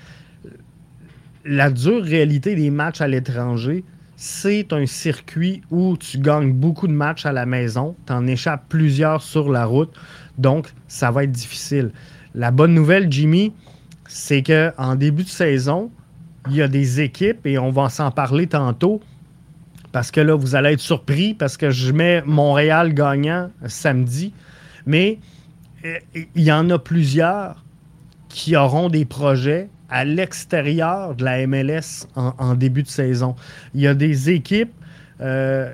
[1.45, 3.85] la dure réalité des matchs à l'étranger.
[4.17, 8.65] C'est un circuit où tu gagnes beaucoup de matchs à la maison, tu en échappes
[8.69, 9.93] plusieurs sur la route.
[10.39, 11.91] Donc, ça va être difficile.
[12.35, 13.53] La bonne nouvelle, Jimmy,
[14.09, 15.91] c'est qu'en début de saison,
[16.49, 19.01] il y a des équipes, et on va s'en parler tantôt,
[19.95, 24.35] parce que là, vous allez être surpris, parce que je mets Montréal gagnant samedi,
[24.87, 25.21] mais
[25.85, 25.99] euh,
[26.35, 27.65] il y en a plusieurs
[28.29, 33.37] qui auront des projets à l'extérieur de la MLS en, début de saison.
[33.73, 34.75] Il y a des équipes
[35.21, 35.73] euh,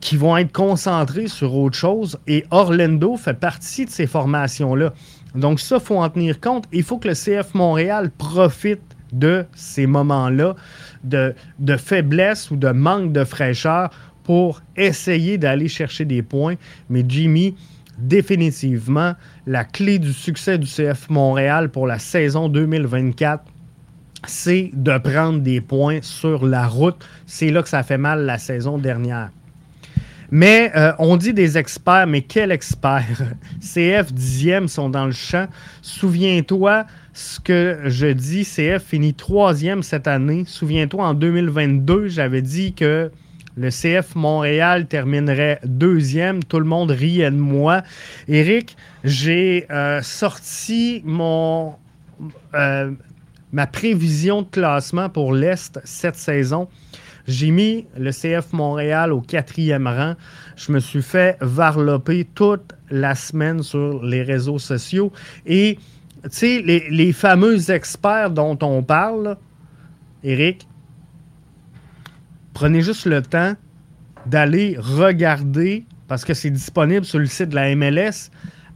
[0.00, 4.92] qui vont être concentrées sur autre chose et Orlando fait partie de ces formations-là.
[5.36, 6.64] Donc ça, il faut en tenir compte.
[6.72, 10.56] Il faut que le CF Montréal profite de ces moments-là
[11.04, 11.34] de,
[11.76, 13.90] faiblesse ou de manque de fraîcheur
[14.24, 16.54] pour essayer d'aller chercher des points.
[16.88, 17.56] Mais Jimmy,
[17.98, 19.14] définitivement,
[19.46, 23.44] la clé du succès du CF Montréal pour la saison 2024,
[24.26, 27.04] c'est de prendre des points sur la route.
[27.26, 29.30] C'est là que ça fait mal la saison dernière.
[30.34, 33.04] Mais euh, on dit des experts, mais quel expert?
[33.60, 35.46] CF 10e sont dans le champ.
[35.82, 40.44] Souviens-toi ce que je dis, CF finit troisième cette année.
[40.46, 43.12] Souviens-toi, en 2022, j'avais dit que
[43.58, 46.42] le CF Montréal terminerait deuxième.
[46.42, 47.82] Tout le monde riait de moi.
[48.26, 51.74] Eric, j'ai euh, sorti mon,
[52.54, 52.90] euh,
[53.52, 56.68] ma prévision de classement pour l'Est cette saison.
[57.26, 60.14] J'ai mis le CF Montréal au quatrième rang.
[60.56, 65.12] Je me suis fait varloper toute la semaine sur les réseaux sociaux.
[65.46, 65.78] Et,
[66.24, 69.36] tu sais, les, les, fameux experts dont on parle,
[70.24, 70.66] Eric,
[72.54, 73.54] prenez juste le temps
[74.26, 78.30] d'aller regarder, parce que c'est disponible sur le site de la MLS,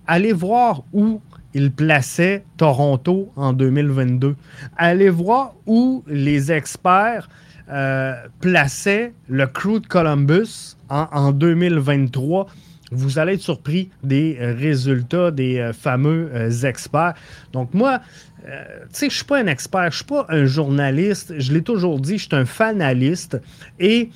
[0.07, 1.21] allez voir où
[1.55, 4.37] il plaçait Toronto en 2022.
[4.77, 7.29] Allez voir où les experts
[7.69, 12.47] euh, plaçait le crew de Columbus en, 2023
[12.93, 17.15] vous allez être surpris des résultats des euh, fameux euh, experts.
[17.53, 18.01] Donc moi,
[18.45, 18.53] tu
[18.93, 21.35] sais, je suis pas un expert, je suis pas un journaliste.
[21.37, 23.43] Je l'ai toujours dit, je suis un fanaliste.
[23.81, 24.11] Et,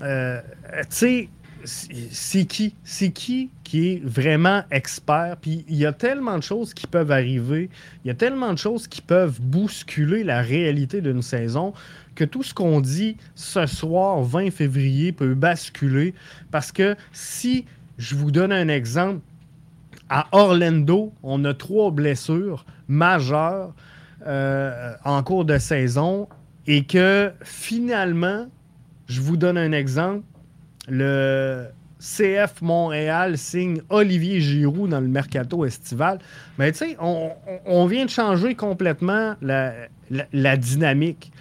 [0.00, 0.02] tu
[0.88, 1.28] sais,
[1.66, 2.74] c'est qui?
[2.82, 5.36] C'est qui qui est vraiment expert?
[5.40, 7.68] Puis il y a tellement de choses qui peuvent arriver,
[8.04, 11.74] il y a tellement de choses qui peuvent bousculer la réalité d'une saison
[12.16, 16.14] que tout ce qu'on dit ce soir, 20 février, peut basculer.
[16.50, 17.64] Parce que si
[17.98, 19.20] je vous donne un exemple,
[20.08, 23.74] à Orlando, on a trois blessures majeures
[24.26, 26.28] euh, en cours de saison
[26.66, 28.46] et que finalement,
[29.08, 30.24] je vous donne un exemple,
[30.88, 31.66] le
[31.98, 36.18] CF Montréal signe Olivier Giroud dans le mercato estival.
[36.58, 41.32] Mais tu sais, on, vient de changer complètement la dynamique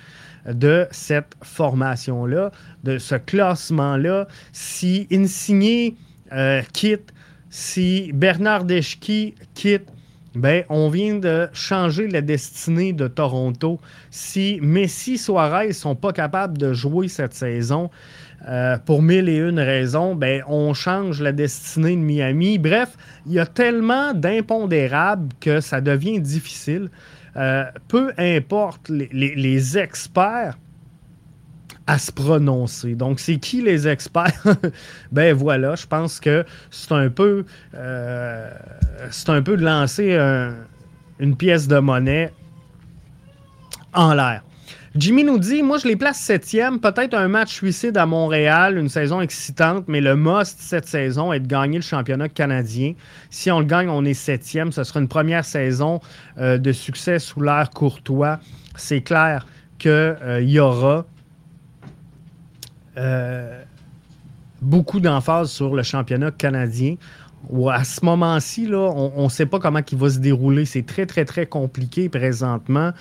[0.47, 2.51] de cette formation-là,
[2.83, 4.27] de ce classement-là.
[4.51, 5.95] Si Insigné
[6.33, 7.13] euh, quitte,
[7.49, 9.87] si Bernard Deschki quitte,
[10.35, 13.79] ben, on vient de changer la destinée de Toronto.
[14.11, 17.89] Si Messi Suarez ne sont pas capables de jouer cette saison,
[18.47, 22.59] euh, pour mille et une raisons, ben, on change la destinée de Miami.
[22.59, 26.89] Bref, il y a tellement d'impondérables que ça devient difficile.
[27.37, 30.57] Euh, peu importe les, experts
[31.87, 32.95] à se prononcer.
[32.95, 34.41] Donc, c'est qui les experts?
[35.11, 37.45] ben voilà, je pense que c'est un peu
[37.75, 38.51] euh,
[39.11, 40.17] c'est un peu de lancer
[41.19, 42.31] une pièce de monnaie
[43.93, 44.43] en l'air.
[44.97, 46.79] Jimmy nous dit Moi, je les place septième.
[46.79, 51.41] Peut-être un match suicide à Montréal, une saison excitante, mais le must cette saison est
[51.41, 52.93] de gagner le championnat canadien.
[53.29, 54.71] Si on le gagne, on est septième.
[54.71, 55.99] Ce sera une première saison
[56.37, 58.39] euh, de succès sous l'ère Courtois.
[58.77, 59.45] C'est clair
[59.79, 61.05] qu'il euh, y aura
[62.95, 63.61] euh,
[64.61, 66.95] beaucoup d'emphase sur le championnat canadien
[67.71, 70.65] à ce moment-ci, on ne sait pas comment il va se dérouler.
[70.65, 72.91] C'est très, très, très compliqué présentement.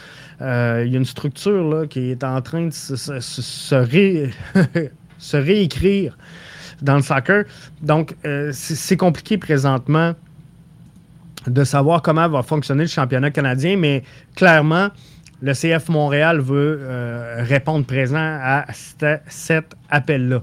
[0.40, 3.74] Euh, il y a une structure qui est en train de se,
[5.34, 6.16] réécrire
[6.82, 7.44] dans le soccer.
[7.82, 10.14] Donc, euh, c'est compliqué présentement
[11.46, 14.02] de savoir comment va fonctionner le championnat canadien, mais
[14.34, 14.88] clairement,
[15.42, 20.42] le CF Montréal veut euh, répondre présent à cet appel-là.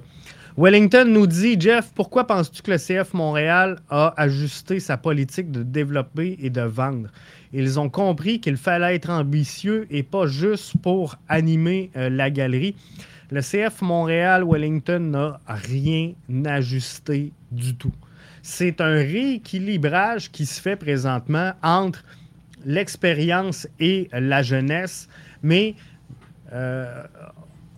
[0.57, 5.63] Wellington nous dit Jeff, pourquoi penses-tu que le CF Montréal a ajusté sa politique de
[5.63, 7.09] développer et de vendre?
[7.53, 12.75] Ils ont compris qu'il fallait être ambitieux et pas juste pour animer euh, la galerie.
[13.29, 16.13] Le CF Montréal Wellington n'a rien
[16.45, 17.93] ajusté du tout.
[18.43, 22.03] C'est un rééquilibrage qui se fait présentement entre
[22.65, 25.07] l'expérience et la jeunesse,
[25.43, 25.75] mais
[26.51, 27.03] euh,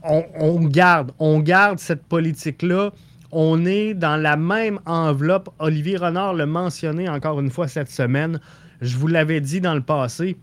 [0.03, 2.91] on, garde, on garde cette politique-là.
[3.31, 5.49] On est dans la même enveloppe.
[5.59, 8.39] Olivier Renard l'a mentionné encore une fois cette semaine.
[8.81, 10.37] Je vous l'avais dit dans le passé.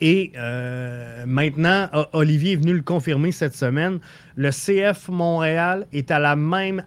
[0.00, 3.98] Et euh, maintenant, Olivier est venu le confirmer cette semaine.
[4.36, 6.84] Le CF Montréal est à la même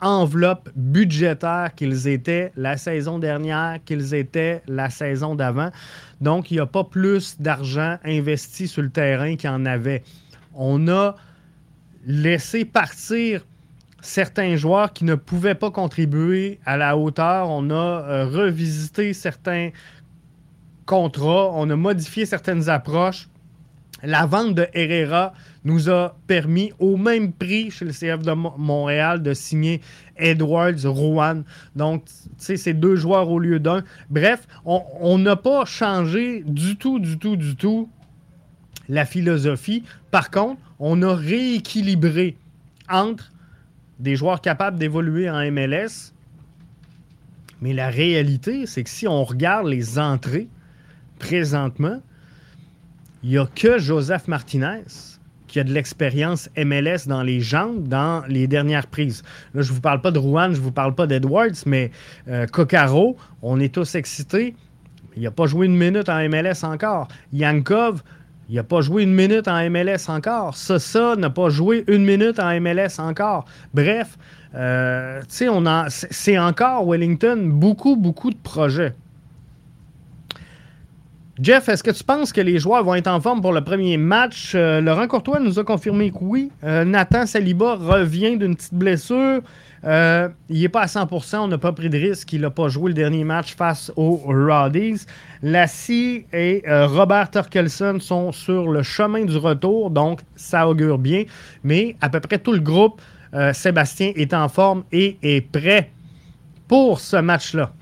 [0.00, 5.70] enveloppe budgétaire qu'ils étaient la saison dernière, qu'ils étaient la saison d'avant.
[6.20, 10.04] Donc, il n'y a pas plus d'argent investi sur le terrain qu'il y en avait
[10.58, 11.14] on a
[12.04, 13.46] laissé partir
[14.02, 17.48] certains joueurs qui ne pouvaient pas contribuer à la hauteur.
[17.48, 19.70] On a euh, revisité certains
[20.84, 23.28] contrats, on a modifié certaines approches.
[24.02, 25.32] La vente de Herrera
[25.64, 29.80] nous a permis, au même prix chez le CF de Montréal, de signer
[30.16, 31.42] Edwards, Rouen.
[31.74, 33.82] Donc, tu sais, c'est deux joueurs au lieu d'un.
[34.08, 37.90] Bref, on n'a pas changé du tout, du tout, du tout
[38.88, 39.82] la philosophie.
[40.10, 42.36] Par contre, on a rééquilibré
[42.88, 43.30] entre
[43.98, 46.12] des joueurs capables d'évoluer en MLS.
[47.60, 50.48] Mais la réalité, c'est que si on regarde les entrées
[51.18, 52.00] présentement,
[53.22, 54.84] il n'y a que Joseph Martinez
[55.48, 59.22] qui a de l'expérience MLS dans les jambes dans les dernières prises.
[59.54, 61.90] Là, je ne vous parle pas de Rouen, je ne vous parle pas d'Edwards, mais
[62.28, 62.46] euh,
[63.42, 64.54] on est tous excités.
[65.16, 67.08] Il n'a pas joué une minute en MLS encore.
[67.32, 68.02] Yankov,
[68.48, 70.56] il n'a pas joué une minute en MLS encore.
[70.56, 73.44] Sosa n'a pas joué une minute en MLS encore.
[73.74, 74.16] Bref,
[74.54, 78.94] euh, c'est encore Wellington beaucoup, beaucoup de projets.
[81.40, 83.96] Jeff, est-ce que tu penses que les joueurs vont être en forme pour le premier
[83.96, 84.52] match?
[84.56, 86.50] Euh, Laurent Courtois nous a confirmé que oui.
[86.64, 89.42] Euh, Nathan Saliba revient d'une petite blessure.
[89.84, 92.32] Euh, il n'est pas à 100%, on n'a pas pris de risque.
[92.32, 95.06] Il n'a pas joué le dernier match face aux Roddies.
[95.42, 101.24] Lassie et Robert Torkelson sont sur le chemin du retour, donc ça augure bien.
[101.62, 103.00] Mais à peu près tout le groupe,
[103.52, 105.92] Sébastien est en forme et est prêt
[106.66, 107.72] pour ce match-là.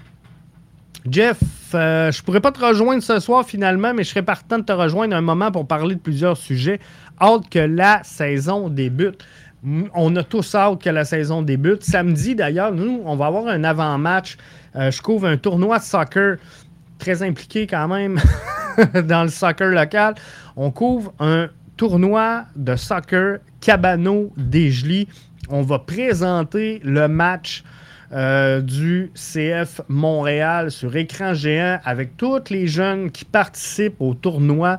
[1.08, 1.38] Jeff,
[1.74, 4.72] euh, je pourrais pas te rejoindre ce soir finalement, mais je serais partant de te
[4.72, 6.80] rejoindre un moment pour parler de plusieurs sujets.
[7.20, 9.24] Hâte que la saison débute.
[9.94, 11.82] On a tous hâte que la saison débute.
[11.82, 14.36] Samedi, d'ailleurs, nous, on va avoir un avant-match.
[14.76, 16.36] Euh, je couvre un tournoi de soccer
[16.98, 18.20] très impliqué quand même
[19.08, 20.14] dans le soccer local.
[20.56, 25.08] On couvre un tournoi de soccer Cabano Desjely.
[25.48, 27.64] On va présenter le match
[28.12, 34.78] euh, du CF Montréal sur écran géant avec tous les jeunes qui participent au tournoi.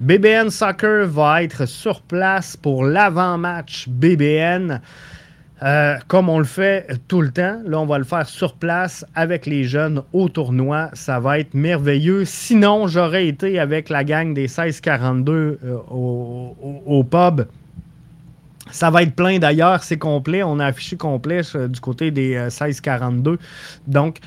[0.00, 4.80] BBN Soccer va être sur place pour l'avant-match BBN.
[5.60, 7.60] Euh, comme on le fait tout le temps.
[7.66, 10.88] Là, on va le faire sur place avec les jeunes au tournoi.
[10.92, 12.24] Ça va être merveilleux.
[12.24, 17.46] Sinon, j'aurais été avec la gang des 1642 euh, au, pub
[18.70, 20.42] ça va être plein d'ailleurs, c'est complet.
[20.42, 23.32] On a affiché complet euh, du côté des 1642.
[23.32, 23.36] Euh,
[23.86, 24.18] Donc,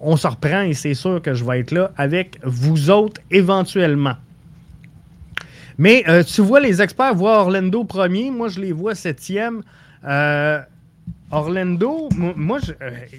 [0.00, 4.16] on se reprend et c'est sûr que je vais être là avec vous autres éventuellement.
[5.80, 8.30] Mais tu vois, les experts voient Orlando premier.
[8.30, 9.62] Moi, je les vois septième.
[11.32, 12.72] Orlando, moi, je,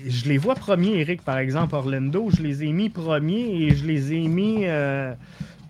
[0.07, 1.75] je, les vois premiers, Eric, par exemple.
[1.75, 4.65] Orlando, je les ai mis premiers et je les ai mis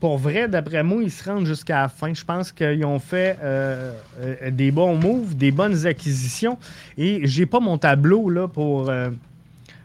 [0.01, 2.11] pour vrai, d'après moi, ils se rendent jusqu'à la fin.
[2.11, 6.57] Je pense qu'ils ont fait euh, euh, des bons moves, des bonnes acquisitions.
[6.97, 9.11] Et j'ai pas mon tableau là pour euh,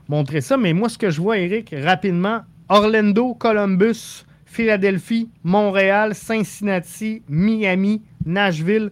[0.08, 2.40] montrer ça, mais moi, ce que je vois, Eric, rapidement,
[2.70, 4.24] Orlando, Columbus,
[4.56, 8.90] Philadelphie, Montréal, Cincinnati, Miami, Nashville,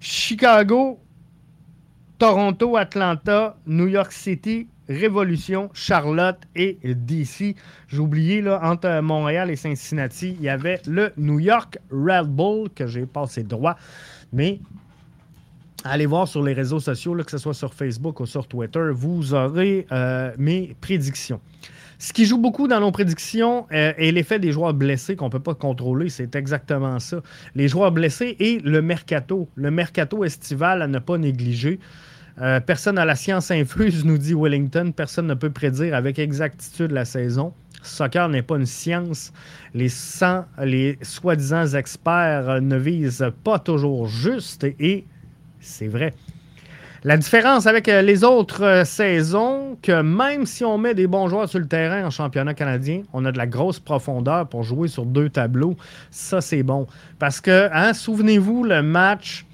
[0.00, 0.98] Chicago,
[2.18, 7.54] Toronto, Atlanta, New York City, Révolution, Charlotte et DC.
[7.86, 12.68] J'ai oublié, là, entre Montréal et Cincinnati, il y avait le New York Red Bull
[12.74, 13.76] que j'ai passé droit.
[14.32, 14.58] Mais
[15.84, 19.34] allez voir sur les réseaux sociaux, que ce soit sur Facebook ou sur Twitter, vous
[19.34, 21.40] aurez euh, mes prédictions.
[21.98, 25.30] Ce qui joue beaucoup dans nos prédictions euh, est l'effet des joueurs blessés qu'on ne
[25.30, 26.08] peut pas contrôler.
[26.08, 27.22] C'est exactement ça.
[27.54, 29.48] Les joueurs blessés et le mercato.
[29.54, 31.78] Le mercato estival à ne pas négliger.
[32.40, 34.92] Euh, personne à la science infuse, nous dit Wellington.
[34.94, 37.52] Personne ne peut prédire avec exactitude la saison.
[37.82, 39.32] Soccer n'est pas une science.
[39.72, 39.88] Les,
[40.62, 45.04] les soi-disant experts ne visent pas toujours juste et
[45.60, 46.14] c'est vrai.
[47.06, 51.28] La différence avec euh, les autres euh, saisons, que même si on met des bons
[51.28, 54.88] joueurs sur le terrain en championnat canadien, on a de la grosse profondeur pour jouer
[54.88, 55.76] sur deux tableaux.
[56.10, 56.86] Ça, c'est bon.
[57.18, 59.44] Parce que, hein, souvenez-vous, le match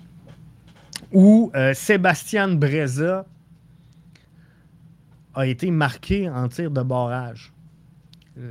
[1.13, 3.27] où euh, Sébastien Breza
[5.35, 7.53] a été marqué en tir de barrage.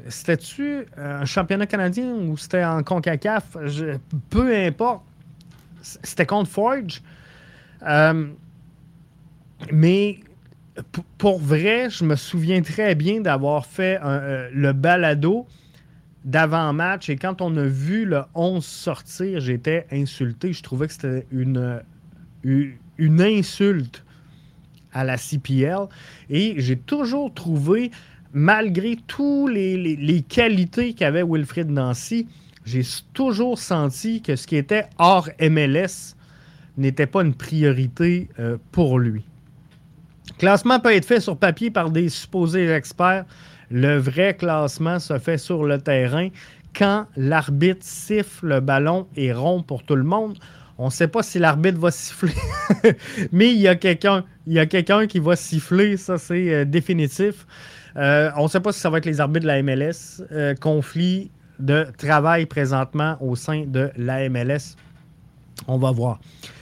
[0.10, 3.56] C'était-tu un championnat canadien ou c'était en CONCACAF?
[4.30, 5.04] peu importe.
[5.82, 7.02] C'était contre Forge.
[9.72, 10.20] Mais
[11.18, 14.00] pour vrai, je me souviens très bien d'avoir fait
[14.54, 15.46] le balado
[16.26, 20.54] d'avant-match et quand on a vu le 11 sortir, j'étais insulté.
[20.54, 21.82] Je trouvais que c'était une
[22.44, 24.04] une insulte
[24.94, 25.88] à la CPL.
[26.30, 27.92] Et j'ai toujours trouvé,
[28.34, 32.28] malgré toutes les, qualités qu'avait Wilfrid Nancy,
[32.66, 32.84] j'ai
[33.14, 36.16] toujours senti que ce qui était hors MLS
[36.78, 39.24] n'était pas une priorité euh, pour lui.
[40.40, 43.26] Classement peut être fait sur papier par des supposés experts.
[43.70, 46.30] Le vrai classement se fait sur le terrain.
[46.76, 50.38] quand l'arbitre siffle, le ballon est rond pour tout le monde.
[50.78, 52.34] On ne sait pas si l'arbitre va siffler,
[53.32, 54.24] mais il y a quelqu'un
[54.70, 57.46] quelqu'un qui va siffler, ça c'est euh, définitif.
[57.98, 60.24] Euh, on ne sait pas si ça va être les arbitres de la MLS.
[60.32, 64.78] Euh, conflit de travail présentement au sein de la MLS.
[65.68, 66.20] On va voir.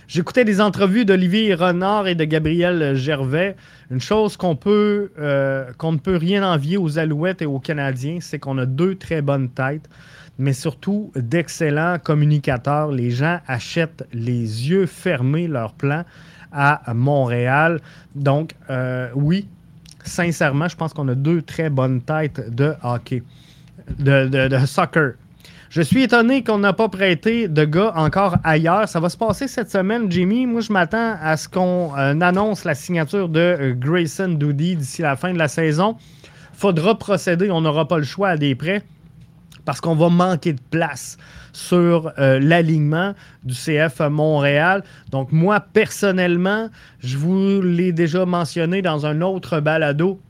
[0.07, 3.55] J'écoutais des entrevues d'Olivier Renard et de Gabriel Gervais.
[3.91, 5.11] Une chose qu'on peut
[5.77, 9.21] qu'on ne peut rien envier aux Alouettes et aux Canadiens, c'est qu'on a deux très
[9.21, 9.89] bonnes têtes
[10.39, 12.91] mais surtout d'excellents communicateurs.
[12.91, 16.03] Les gens achètent les yeux fermés leur plan
[16.51, 17.81] à Montréal.
[18.15, 19.47] Donc, euh, oui,
[20.03, 23.23] sincèrement, je pense qu'on a deux très bonnes têtes de hockey,
[23.99, 25.13] de, soccer.
[25.69, 28.87] Je suis étonné qu'on n'a pas prêté de gars encore ailleurs.
[28.87, 30.45] Ça va se passer cette semaine, Jimmy.
[30.45, 35.01] Moi, je m'attends à ce qu'on euh, annonce la signature de euh, Grayson Doody d'ici
[35.01, 35.97] la fin de la saison.
[36.53, 38.81] Faudra procéder, on n'aura pas le choix à des prêts
[39.65, 41.17] parce qu'on va manquer de place
[41.51, 43.13] sur euh, l'alignement
[43.43, 44.83] du CF Montréal.
[45.11, 50.21] Donc moi, personnellement, je vous l'ai déjà mentionné dans un autre balado,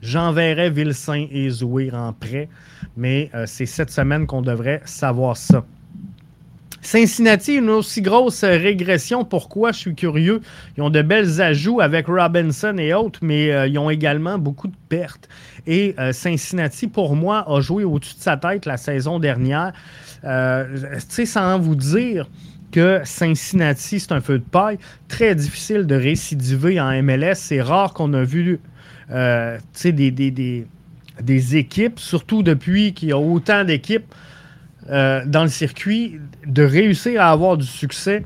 [0.00, 2.48] j'enverrai Vilsain et Zouir en prêt,
[2.96, 5.64] mais euh, c'est cette semaine qu'on devrait savoir ça.
[6.80, 9.24] Cincinnati, une aussi grosse régression.
[9.24, 9.70] Pourquoi?
[9.70, 10.40] Je suis curieux.
[10.76, 14.66] Ils ont de belles ajouts avec Robinson et autres, mais euh, ils ont également beaucoup
[14.66, 15.28] de pertes.
[15.66, 19.72] Et euh, Cincinnati, pour moi, a joué au-dessus de sa tête la saison dernière.
[20.22, 20.28] Tu
[21.08, 22.28] sais, sans vous dire
[22.72, 24.78] que Cincinnati, c'est un feu de paille.
[25.06, 27.34] Très difficile de récidiver en MLS.
[27.34, 28.58] C'est rare qu'on a vu
[29.08, 30.66] des, des, des,
[31.54, 34.14] équipes, surtout depuis qu'il y a autant d'équipes
[34.90, 38.24] euh, dans le circuit, de réussir à avoir du succès.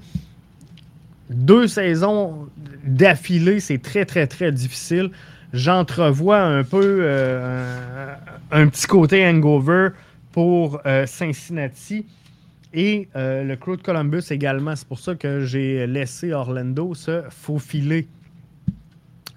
[1.29, 2.49] Deux saisons
[2.85, 5.11] d'affilée, c'est très, très, très difficile.
[5.53, 8.15] J'entrevois un peu euh,
[8.51, 9.89] un, petit côté hangover
[10.33, 12.07] pour euh, Cincinnati
[12.73, 14.77] et le Crew de Columbus également.
[14.77, 18.07] C'est pour ça que j'ai laissé Orlando se faufiler.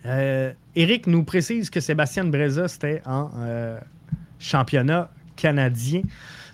[0.06, 3.30] Eric nous précise que Sébastien Breza, c'était en
[4.39, 6.02] championnat canadien.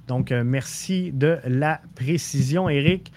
[0.08, 3.12] Donc, euh, merci de la précision, Eric.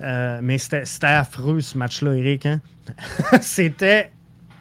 [0.00, 2.46] Euh, mais c'était affreux ce match-là, Eric.
[2.46, 2.60] Hein?
[3.40, 4.12] c'était,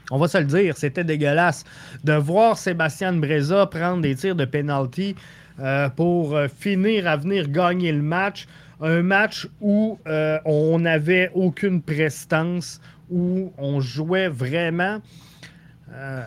[0.09, 1.63] on va se le dire, c'était dégueulasse.
[2.03, 5.15] De voir Sébastien Breza prendre des tirs de penalty
[5.59, 8.47] euh, pour finir à venir gagner le match.
[8.79, 9.97] Un match où
[10.45, 12.79] on n'avait aucune prestance,
[13.09, 15.01] où on jouait vraiment
[15.93, 16.21] euh,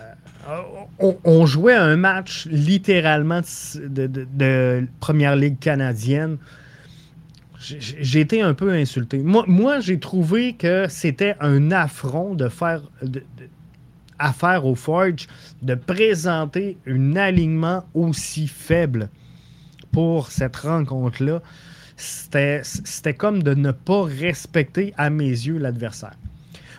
[1.24, 3.40] on, jouait un match littéralement
[3.74, 6.38] de, Première Ligue canadienne.
[7.58, 9.18] J'ai été un peu insulté.
[9.18, 12.80] Moi, j'ai trouvé que c'était un affront de faire
[14.18, 15.26] affaire au Forge
[15.62, 19.10] de présenter un alignement aussi faible
[19.92, 21.42] pour cette rencontre-là.
[21.96, 26.16] C'était comme de ne pas respecter à mes yeux l'adversaire.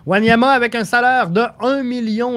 [0.07, 1.83] Wanyama avec un salaire de 1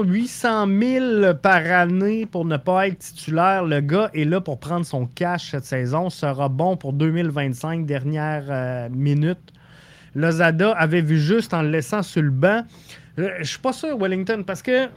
[0.04, 3.64] 800 000 par année pour ne pas être titulaire.
[3.64, 6.10] Le gars est là pour prendre son cash cette saison.
[6.10, 9.38] Sera bon pour 2025, dernière euh, minute.
[10.14, 12.64] Lozada avait vu juste en le laissant sur le banc.
[13.18, 14.88] Euh, je suis pas sûr, Wellington, parce que euh,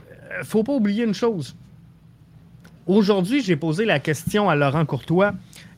[0.43, 1.55] faut pas oublier une chose.
[2.86, 5.34] Aujourd'hui, j'ai posé la question à Laurent Courtois.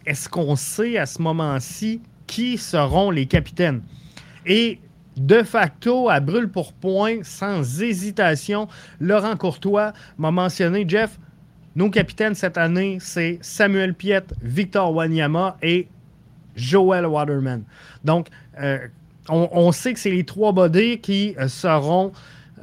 [0.07, 3.83] Est-ce qu'on sait à ce moment-ci qui seront les capitaines?
[4.47, 4.79] Et
[5.19, 8.67] de facto, à brûle pour point, sans hésitation,
[8.99, 11.19] Laurent Courtois m'a mentionné, Jeff,
[11.75, 15.87] nos capitaines cette année, c'est Samuel Piet, Victor Wanyama et
[16.55, 17.63] Joel Waterman.
[18.03, 18.27] Donc,
[18.59, 18.79] euh,
[19.27, 22.13] on, sait que c'est les trois bodés qui euh, seront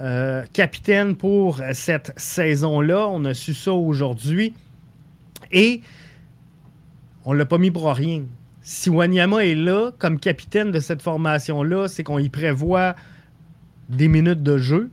[0.00, 3.06] euh, capitaines pour cette saison-là.
[3.08, 4.54] On a su ça aujourd'hui.
[5.52, 5.82] Et
[7.24, 8.24] on ne l'a pas mis pour rien
[8.68, 12.96] si Wanyama est là comme capitaine de cette formation-là, c'est qu'on y prévoit
[13.88, 14.90] des minutes de jeu.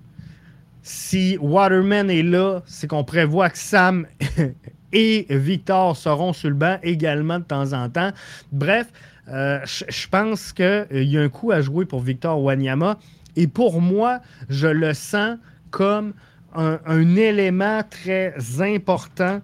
[0.84, 4.06] Si Waterman est là, c'est qu'on prévoit que Sam
[4.94, 8.12] et Victor seront sur le banc également de temps en temps.
[8.52, 8.90] Bref,
[9.30, 13.00] euh, je pense qu'il euh, y a un coup à jouer pour Victor Wanyama.
[13.36, 14.20] Et pour moi,
[14.50, 15.40] je le sens
[15.72, 16.14] comme
[16.54, 19.42] un élément très important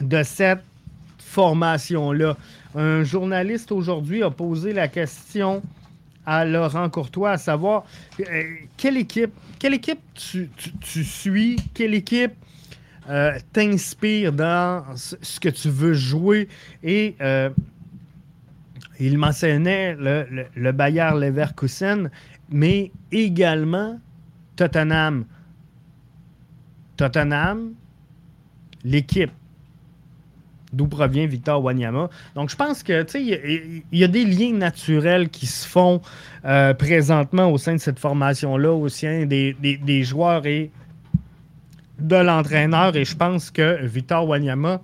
[0.00, 0.64] de cette
[1.18, 2.38] formation-là.
[2.74, 5.62] Un journaliste aujourd'hui a posé la question
[6.24, 7.84] à Laurent Courtois, à savoir
[8.20, 8.42] euh,
[8.76, 12.32] quelle équipe, équipe tu, suis, quelle équipe
[13.10, 16.48] euh, t'inspire dans ce que tu veux jouer?
[16.82, 17.50] Et euh,
[18.98, 22.10] il mentionnait le, le, le Bayer Leverkusen,
[22.50, 23.98] mais également
[24.56, 25.26] Tottenham.
[26.96, 27.74] Tottenham,
[28.84, 29.32] l'équipe
[30.72, 32.08] d'où provient Victor Wanyama.
[32.34, 36.00] Donc, je pense que il y, a des liens naturels qui se font
[36.44, 40.70] euh, présentement au sein de cette formation-là, au sein des, des, joueurs et
[41.98, 42.96] de l'entraîneur.
[42.96, 44.80] Et je pense que Victor Wanyama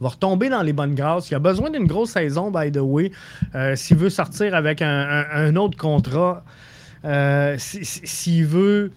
[0.00, 1.30] va retomber dans les bonnes grâces.
[1.30, 3.12] Il a besoin d'une grosse saison, by the way,
[3.54, 6.42] euh, s'il veut sortir avec un, autre contrat.
[7.04, 8.90] Euh, s'il veut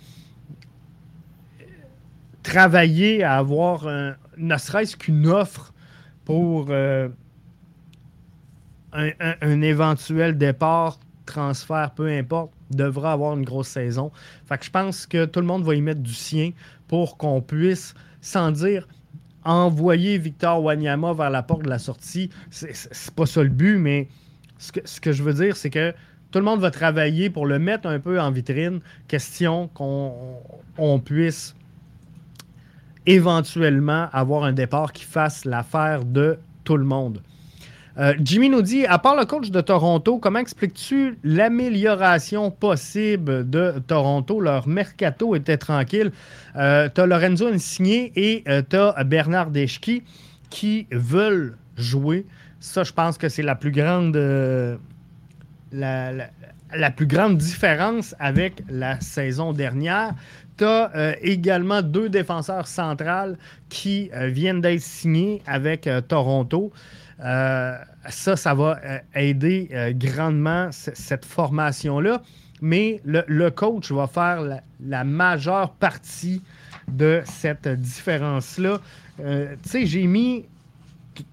[2.41, 3.85] travailler à avoir
[4.39, 5.73] ne serait-ce qu'une offre
[6.29, 7.09] pour euh,
[8.93, 14.11] un, éventuel départ, transfert, peu importe, devra avoir une grosse saison.
[14.45, 16.51] Fait que je pense que tout le monde va y mettre du sien
[16.87, 18.87] pour qu'on puisse, sans dire
[19.43, 22.29] envoyer Victor Wanyama vers la porte de la sortie.
[22.51, 24.07] C'est pas ça le but, mais
[24.59, 25.95] ce que, ce que je veux dire, c'est que
[26.29, 31.55] tout le monde va travailler pour le mettre un peu en vitrine, question qu'on puisse
[33.05, 37.21] éventuellement avoir un départ qui fasse l'affaire de tout le monde.
[37.99, 43.73] Euh, Jimmy nous dit, à part le coach de Toronto, comment expliques-tu l'amélioration possible de
[43.87, 44.39] Toronto?
[44.39, 46.11] Leur mercato était tranquille.
[46.55, 50.03] Euh, tu as Lorenzo Insigné et euh, tu as Bernard Deschki
[50.49, 52.25] qui veulent jouer.
[52.61, 54.15] Ça, je pense que c'est la plus grande
[55.71, 56.11] la,
[56.73, 60.13] la, plus grande différence avec la saison dernière
[60.59, 63.37] tu euh, également deux défenseurs centrales
[63.69, 66.73] qui euh, viennent d'être signés avec euh, Toronto.
[67.19, 68.79] ça, ça va
[69.13, 72.21] aider grandement cette formation-là.
[72.61, 76.41] Mais le, coach va faire la, majeure partie
[76.87, 78.79] de cette différence-là.
[79.17, 79.23] tu
[79.69, 80.45] sais, j'ai mis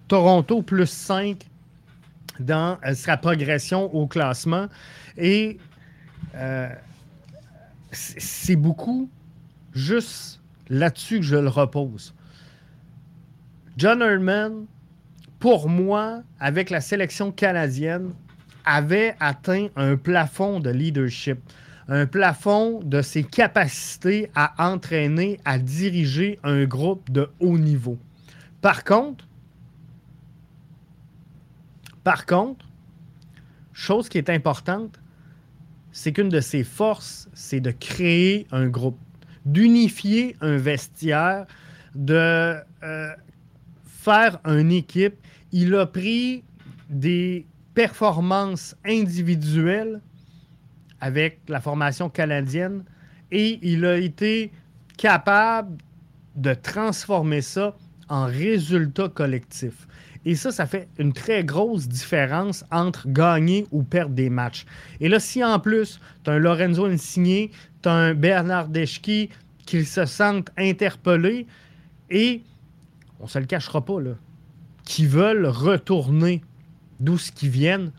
[0.09, 1.39] Toronto plus 5
[2.41, 4.67] dans sa progression au classement.
[5.17, 5.59] Et
[7.93, 9.09] c'est beaucoup
[9.77, 12.15] juste là-dessus que je le repose.
[13.77, 14.67] John Herdman,
[15.39, 18.13] pour moi, avec la sélection canadienne,
[18.65, 21.39] avait atteint un plafond de leadership,
[21.89, 27.99] un plafond de ses capacités à entraîner, à diriger un groupe de haut niveau.
[28.61, 29.29] Par contre,
[32.03, 32.67] par contre,
[33.73, 34.99] chose qui est importante,
[35.93, 38.99] c'est qu'une de ses forces, c'est de créer un groupe
[39.47, 41.47] d'unifier un vestiaire,
[41.95, 43.09] de euh,
[43.87, 45.15] faire une équipe.
[45.53, 46.45] Il a pris
[46.91, 50.01] des performances individuelles
[51.01, 52.85] avec la formation canadienne
[53.31, 54.51] et il a été
[54.99, 55.79] capable
[56.35, 57.77] de transformer ça
[58.09, 59.87] en résultat collectif.
[60.25, 64.67] Et ça, ça fait une très grosse différence entre gagner ou perdre des matchs.
[65.01, 67.53] Et là, si en plus, tu as un Lorenzo Insigné,
[67.83, 69.31] tu as un Bernard Deschki
[69.67, 71.47] qui se sentent interpellés
[72.11, 72.43] et,
[73.21, 74.13] on se le cachera pas, là,
[74.85, 76.43] qui veulent retourner
[76.99, 77.93] d'où ce qu'ils viennent,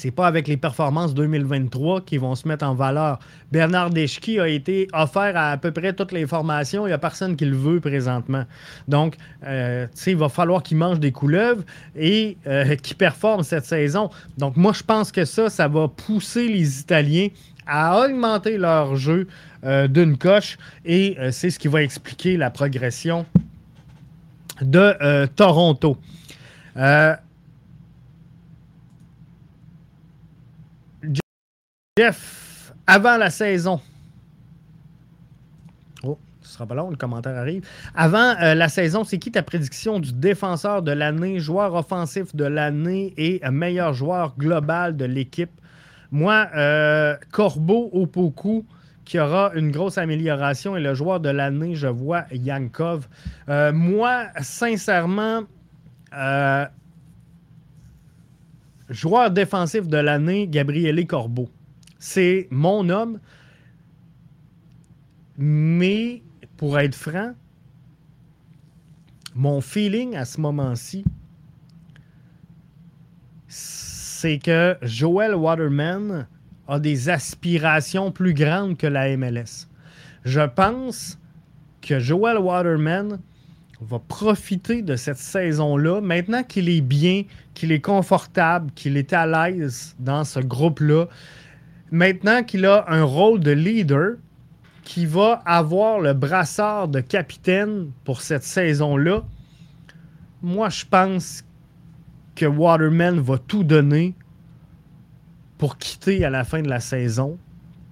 [0.00, 3.18] c'est pas avec les performances 2023 qu'ils vont se mettre en valeur.
[3.52, 6.86] Bernard Deschki a été offert à à peu près toutes les formations.
[6.86, 8.44] Il n'y a personne qui le veut présentement.
[8.88, 11.62] Donc, euh, il va falloir qu'il mange des couleuvres
[11.94, 14.08] et euh, qu'il performe cette saison.
[14.38, 17.28] Donc, moi, je pense que ça, ça va pousser les Italiens
[17.66, 19.28] à augmenter leur jeu
[19.64, 23.26] euh, d'une coche et c'est ce qui va expliquer la progression
[24.62, 25.98] de Toronto.
[32.00, 33.78] Jeff, avant la saison.
[36.02, 37.62] Oh, ce sera pas long, le commentaire arrive.
[37.94, 42.46] Avant euh, la saison, c'est qui ta prédiction du défenseur de l'année, joueur offensif de
[42.46, 45.50] l'année et meilleur joueur global de l'équipe?
[46.10, 48.64] Moi, euh, Corbeau au Poku,
[49.04, 53.08] qui aura une grosse amélioration, et le joueur de l'année, je vois Yankov.
[53.50, 55.42] Euh, moi, sincèrement,
[58.88, 61.50] joueur défensif de l'année, Gabriele Corbeau
[62.00, 63.20] c'est mon homme.
[65.38, 66.22] Mais
[66.56, 67.34] pour être franc,
[69.36, 71.04] mon feeling à ce moment-ci,
[73.46, 76.26] c'est que Joel Waterman
[76.68, 79.68] a des aspirations plus grandes que la MLS.
[80.24, 81.18] Je pense
[81.80, 83.20] que Joel Waterman
[83.80, 87.24] va profiter de cette saison-là, maintenant qu'il est bien,
[87.54, 91.06] qu'il est confortable, qu'il est à l'aise dans ce groupe-là,
[91.90, 94.16] maintenant qu'il a un rôle de leader,
[94.84, 99.22] qui va avoir le brassard de capitaine pour cette saison-là,
[100.42, 101.44] moi, je pense
[102.34, 104.14] que Waterman va tout donner
[105.58, 107.38] pour quitter à la fin de la saison.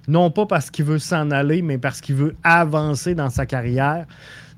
[0.08, 4.06] Non pas parce qu'il veut s'en aller, mais parce qu'il veut avancer dans sa carrière.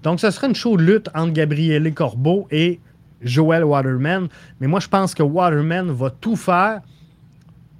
[0.02, 2.80] Donc, ce serait une chaude lutte entre Gabriele Corbeau et
[3.20, 4.28] Joel Waterman.
[4.60, 6.80] Mais moi, je pense que Waterman va tout faire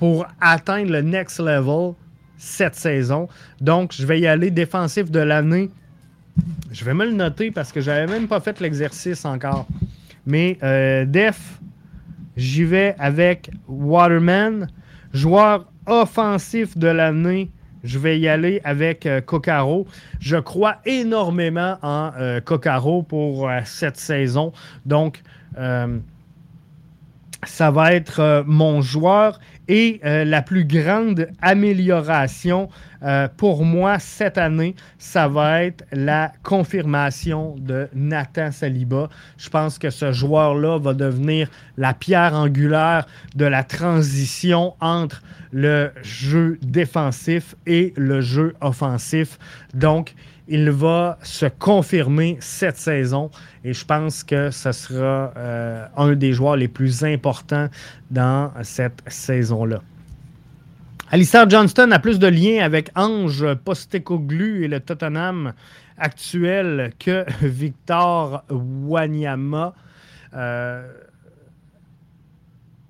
[0.00, 1.92] pour atteindre le next level
[2.38, 3.28] cette saison.
[3.60, 5.68] Donc, je vais y aller défensif de l'année.
[6.72, 9.66] Je vais me le noter parce que j'avais même pas fait l'exercice encore.
[10.24, 11.60] Mais euh, Def,
[12.34, 14.68] j'y vais avec Waterman.
[15.12, 17.50] Joueur offensif de l'année,
[17.84, 19.86] je vais y aller avec euh, Kokaro.
[20.18, 24.54] Je crois énormément en euh, Kokaro pour cette saison.
[24.86, 25.22] Donc,
[27.44, 29.38] ça va être mon joueur.
[29.68, 32.68] Et euh, la plus grande amélioration
[33.04, 39.08] euh, pour moi cette année, ça va être la confirmation de Nathan Saliba.
[39.38, 45.22] Je pense que ce joueur-là va devenir la pierre angulaire de la transition entre
[45.52, 49.38] le jeu défensif et le jeu offensif.
[49.72, 50.14] Donc,
[50.50, 53.30] il va se confirmer cette saison
[53.64, 57.68] et je pense que ce sera euh, un des joueurs les plus importants
[58.10, 59.80] dans cette saison-là.
[61.12, 65.52] Alistair Johnston a plus de liens avec Ange Postecoglou et le Tottenham
[65.96, 69.72] actuel que Victor Wanyama.
[70.34, 70.92] Euh,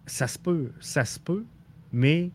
[0.06, 1.44] ça se peut, ça se peut,
[1.92, 2.30] mais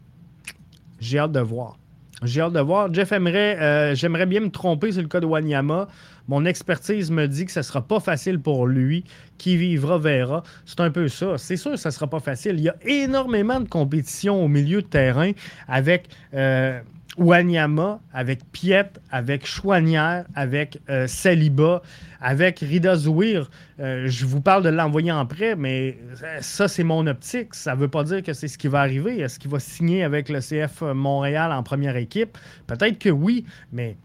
[1.00, 1.78] j'ai hâte de voir.
[2.24, 2.94] J'ai hâte de voir.
[2.94, 5.88] Jeff euh, j'aimerais bien me tromper sur le cas de Wanyama.
[6.28, 9.04] Mon expertise me dit que ce ne sera pas facile pour lui.
[9.38, 10.44] Qui vivra verra.
[10.66, 11.38] C'est un peu ça.
[11.38, 12.56] C'est sûr que ce ne sera pas facile.
[12.58, 15.32] Il y a énormément de compétition au milieu de terrain
[15.68, 16.08] avec.
[16.34, 16.80] Euh,
[17.18, 21.82] Wanyama, avec Piet, avec Chouanière, avec euh, Saliba,
[22.22, 23.50] avec Rida Zouir.
[23.80, 25.98] Euh, je vous parle de l'envoyer en prêt, mais
[26.42, 27.54] ça, c'est mon optique.
[27.54, 29.20] Ça ne veut pas dire que c'est ce qui va arriver.
[29.20, 32.38] Est-ce qu'il va signer avec le CF Montréal en première équipe?
[32.68, 33.96] Peut-être que oui, mais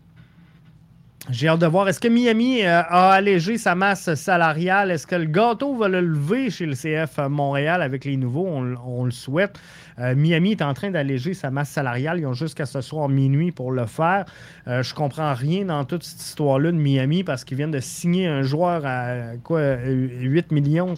[1.29, 1.87] j'ai hâte de voir.
[1.87, 4.91] Est-ce que Miami euh, a allégé sa masse salariale?
[4.91, 8.47] Est-ce que le gâteau va le lever chez le CF Montréal avec les nouveaux?
[8.47, 9.61] On, le souhaite.
[9.99, 12.21] Euh, Miami est en train d'alléger sa masse salariale.
[12.21, 14.25] Ils ont jusqu'à ce soir minuit pour le faire.
[14.67, 18.27] Euh, je comprends rien dans toute cette histoire-là de Miami parce qu'ils viennent de signer
[18.27, 20.95] un joueur à quoi 8 millions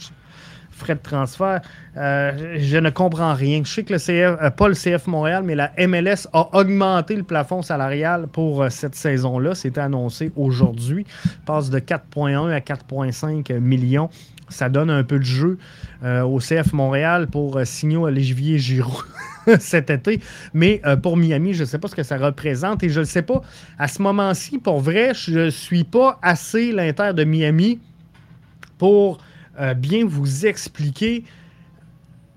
[0.83, 1.61] frais de transfert.
[1.97, 3.63] Euh, je ne comprends rien.
[3.65, 7.17] Je sais que le CF, euh, pas le CF Montréal, mais la MLS a augmenté
[7.17, 9.55] le plafond salarial pour euh, cette saison-là.
[9.55, 11.07] C'était annoncé aujourd'hui.
[11.47, 14.11] Passe de 4,1 à 4,5 millions.
[14.49, 15.57] Ça donne un peu de jeu
[16.05, 19.07] au CF Montréal pour signer Olivier Giroud
[19.61, 20.21] cet été.
[20.53, 23.23] Mais pour Miami, je ne sais pas ce que ça représente et je ne sais
[23.23, 23.41] pas.
[23.79, 27.81] À ce moment-ci, pour vrai, je ne suis pas assez l'Inter de Miami
[28.77, 29.19] pour
[29.61, 31.25] euh, bien vous expliquer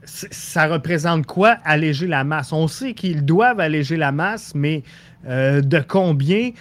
[0.05, 2.53] ça représente quoi alléger la masse?
[2.53, 4.84] On sait qu'ils doivent alléger la masse, mais
[5.28, 6.51] euh, de combien?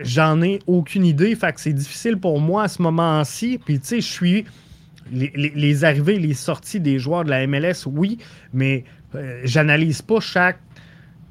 [0.00, 1.34] J'en ai aucune idée.
[1.36, 3.58] Fait que c'est difficile pour moi à ce moment-ci.
[3.64, 4.44] Puis tu sais, je suis
[5.12, 8.18] les, arrivées, les sorties des joueurs de la MLS, oui,
[8.52, 8.84] mais
[9.14, 10.58] euh, j'analyse pas chaque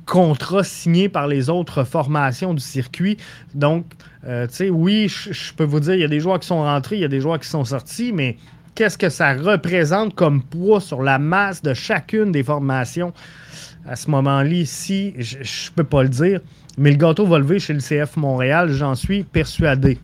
[0.05, 3.17] contrat signé par les autres formations du circuit.
[3.55, 3.85] Donc,
[4.27, 7.01] euh, oui, je peux vous dire, il y a des joueurs qui sont rentrés, il
[7.01, 8.37] y a des joueurs qui sont sortis, mais
[8.75, 13.13] qu'est-ce que ça représente comme poids sur la masse de chacune des formations
[13.87, 14.49] à ce moment-là?
[14.49, 16.39] Ici, je peux pas le dire,
[16.77, 19.99] mais le gâteau va lever chez le CF Montréal, j'en suis persuadé.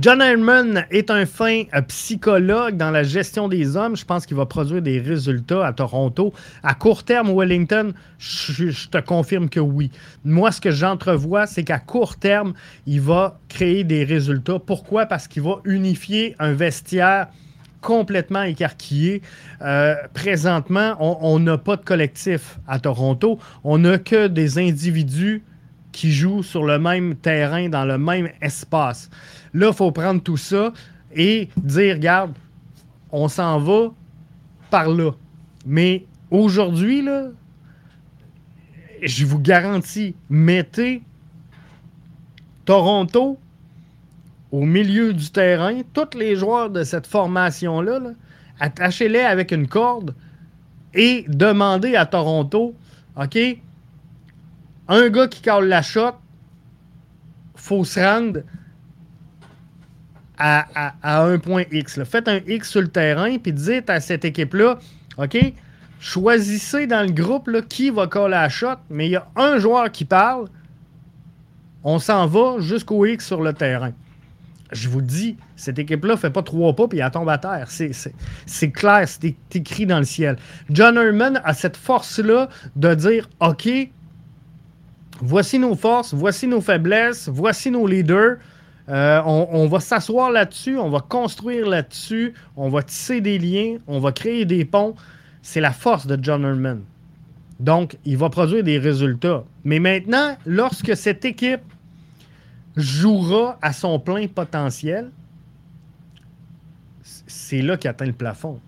[0.00, 3.94] John Herman est un fin euh, psychologue dans la gestion des hommes.
[3.94, 6.32] Je pense qu'il va produire des résultats à Toronto.
[6.62, 9.90] À court terme, Wellington, je, te confirme que oui.
[10.24, 12.54] Moi, ce que j'entrevois, c'est qu'à court terme,
[12.86, 14.58] il va créer des résultats.
[14.58, 15.04] Pourquoi?
[15.04, 17.28] Parce qu'il va unifier un vestiaire
[17.82, 19.20] complètement écarquillé.
[19.60, 23.38] Euh, présentement, on n'a pas de collectif à Toronto.
[23.62, 25.42] On n'a que des individus
[25.92, 29.10] qui jouent sur le même terrain, dans le même espace.
[29.54, 30.72] Là, il faut prendre tout ça
[31.14, 32.32] et dire, regarde,
[33.10, 33.92] on s'en va
[34.70, 35.12] par là.
[35.66, 37.28] Mais aujourd'hui, là,
[39.02, 41.02] je vous garantis, mettez
[42.64, 43.38] Toronto
[44.50, 48.00] au milieu du terrain, tous les joueurs de cette formation-là,
[48.60, 50.14] attachez-les avec une corde
[50.94, 52.74] et demandez à Toronto,
[53.16, 53.38] OK,
[54.88, 56.12] un gars qui cale la shot,
[57.54, 58.40] faut se rendre
[60.42, 62.02] à, un point X.
[62.04, 64.78] Faites un X sur le terrain, puis dites à cette équipe-là,
[65.18, 65.36] OK,
[66.00, 69.58] choisissez dans le groupe là, qui va coller la shot, mais il y a un
[69.58, 70.48] joueur qui parle,
[71.84, 73.92] on s'en va jusqu'au X sur le terrain.
[74.72, 77.68] Je vous dis, cette équipe-là ne fait pas trois pas puis elle tombe à terre.
[78.46, 80.36] C'est clair, c'est écrit dans le ciel.
[80.70, 83.68] John Herman a cette force-là de dire OK,
[85.20, 88.38] voici nos forces, voici nos faiblesses, voici nos leaders
[88.88, 94.00] Euh, on, va s'asseoir là-dessus, on va construire là-dessus, on va tisser des liens, on
[94.00, 94.96] va créer des ponts.
[95.40, 96.82] C'est la force de John Herman.
[97.60, 99.44] Donc, il va produire des résultats.
[99.64, 101.62] Mais maintenant, lorsque cette équipe
[102.76, 105.10] jouera à son plein potentiel,
[107.02, 108.58] c'est là qu'il atteint le plafond.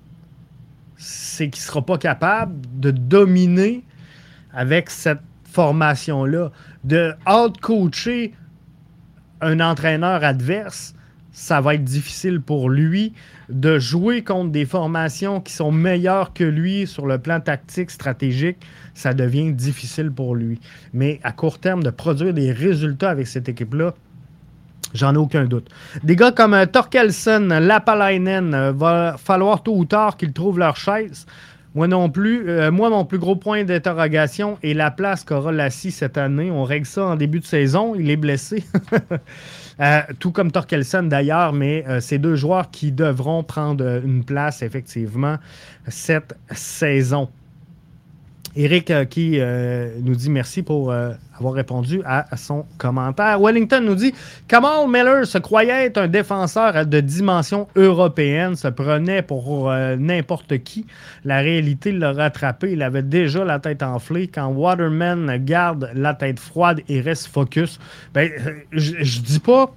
[0.96, 3.82] C'est qu'il ne sera pas capable de dominer
[4.52, 6.50] avec cette formation-là,
[6.84, 8.32] de out-coacher
[9.44, 10.94] un entraîneur adverse,
[11.32, 13.12] ça va être difficile pour lui
[13.48, 18.58] de jouer contre des formations qui sont meilleures que lui sur le plan tactique, stratégique.
[18.94, 20.60] Ça devient difficile pour lui.
[20.92, 23.94] Mais à court terme, de produire des résultats avec cette équipe-là,
[24.94, 25.68] J'en ai aucun doute.
[26.04, 30.76] Des gars comme euh, Torkelson, Lapalainen, euh, va falloir tôt ou tard qu'ils trouvent leur
[30.76, 31.26] chaise.
[31.74, 32.48] Moi non plus.
[32.48, 36.50] Euh, moi, mon plus gros point d'interrogation est la place qu'aura Lassie cette année.
[36.50, 37.94] On règle ça en début de saison.
[37.94, 38.64] Il est blessé.
[39.80, 44.62] Euh, tout comme Torkelson d'ailleurs, mais euh, c'est deux joueurs qui devront prendre une place
[44.62, 45.38] effectivement
[45.88, 47.28] cette saison.
[48.56, 53.40] Eric euh, qui euh, nous dit merci pour euh, avoir répondu à, son commentaire.
[53.40, 54.14] Wellington nous dit
[54.46, 60.86] Kamal Miller se croyait être un défenseur de dimension européenne, se prenait pour n'importe qui.
[61.24, 62.72] La réalité l'a rattrapé.
[62.72, 64.28] Il avait déjà la tête enflée.
[64.28, 67.80] Quand Waterman garde la tête froide et reste focus,
[68.12, 68.30] ben,
[68.70, 69.74] je dis pas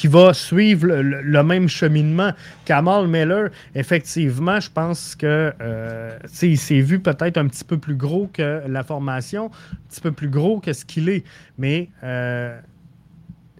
[0.00, 2.32] qui va suivre le, même cheminement.
[2.64, 7.96] Kamal Miller, effectivement, je pense que euh, il s'est vu peut-être un petit peu plus
[7.96, 11.22] gros que la formation, un petit peu plus gros que ce qu'il est.
[11.58, 12.58] Mais euh,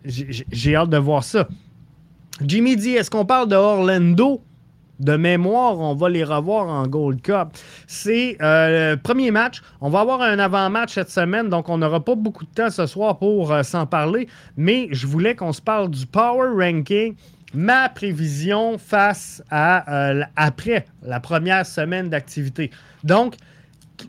[0.06, 1.46] j'ai hâte de voir ça.
[2.42, 4.42] Jimmy dit est-ce qu'on parle de Orlando?
[5.00, 7.48] De mémoire, on va les revoir en Gold Cup.
[7.86, 9.62] C'est euh, le premier match.
[9.80, 12.86] On va avoir un avant-match cette semaine, donc on n'aura pas beaucoup de temps ce
[12.86, 14.28] soir pour euh, s'en parler.
[14.56, 17.14] Mais je voulais qu'on se parle du Power Ranking.
[17.52, 22.70] Ma prévision face à euh, après la première semaine d'activité.
[23.02, 23.34] Donc,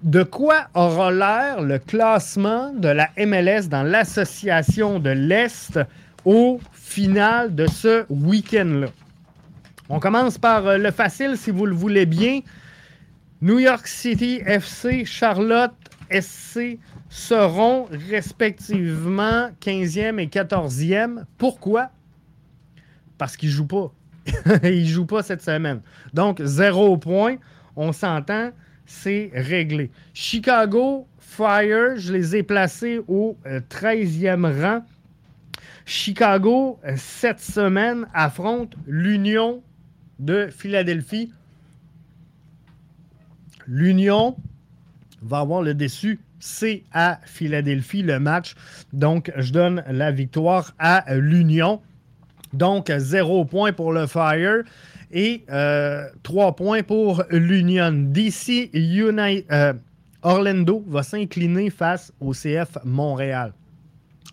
[0.04, 5.80] de quoi aura l'air le classement de la MLS dans l'association de l'Est
[6.24, 8.88] au final de ce week-end-là?
[9.94, 12.40] On commence par euh, le facile, si vous le voulez bien.
[13.42, 15.74] New York City FC, Charlotte
[16.10, 16.80] SC
[17.10, 21.26] seront respectivement 15e et 14e.
[21.38, 21.90] Pourquoi?
[23.18, 23.92] Parce qu'ils ne jouent pas.
[24.64, 25.82] ils ne jouent pas cette semaine.
[26.14, 27.36] Donc, zéro point.
[27.76, 28.52] On s'entend,
[28.86, 29.92] c'est réglé.
[30.14, 34.86] Chicago Fire, je les ai placés au 13e euh, rang.
[35.86, 39.62] Chicago, euh, cette semaine, affronte l'Union
[40.22, 41.32] de Philadelphie.
[43.68, 44.38] L'Union
[45.22, 46.20] va avoir le déçu.
[46.40, 48.56] C'est à Philadelphie le match.
[48.94, 51.82] Donc, je donne la victoire à l'Union.
[52.54, 54.64] Donc, zéro point pour le Fire
[55.12, 57.92] et euh, trois points pour l'Union.
[57.92, 59.74] DC United, euh,
[60.22, 63.54] Orlando va s'incliner face au CF Montréal.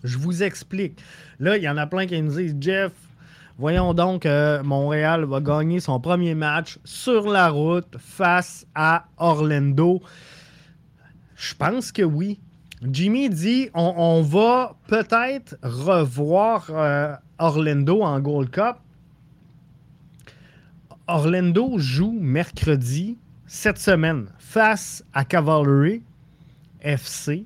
[0.03, 0.99] Je vous explique.
[1.39, 2.91] Là, il y en a plein qui nous disent Jeff,
[3.59, 10.01] Voyons donc, que Montréal va gagner son premier match sur la route face à Orlando.
[11.35, 12.39] Je pense que oui.
[12.89, 18.77] Jimmy dit on, va peut-être revoir euh, Orlando en Gold Cup.
[21.07, 26.01] Orlando joue mercredi cette semaine face à Cavalry
[26.79, 27.45] FC.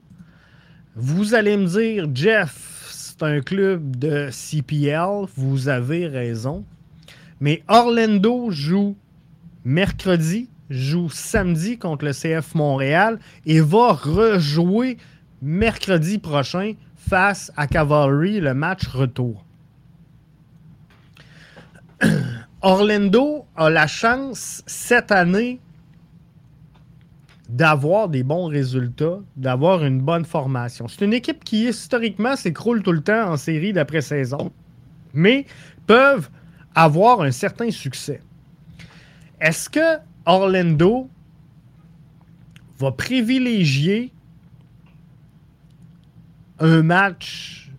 [0.96, 2.73] Vous allez me dire, Jeff,
[3.14, 6.66] c'est un club de CPL, vous avez raison.
[7.40, 8.96] Mais Orlando joue
[9.64, 14.98] mercredi, joue samedi contre le CF Montréal et va rejouer
[15.44, 19.46] mercredi prochain face à Cavalry, le match retour.
[22.62, 25.60] Orlando a la chance cette année
[27.54, 30.88] d'avoir des bons résultats, d'avoir une bonne formation.
[30.88, 34.52] C'est une équipe qui historiquement s'écroule tout le temps en série d'après-saison,
[35.14, 35.46] mais
[35.86, 36.32] peuvent
[36.74, 38.22] avoir un certain succès.
[39.40, 41.08] Est-ce que Orlando
[42.80, 44.12] va privilégier
[46.58, 47.72] un match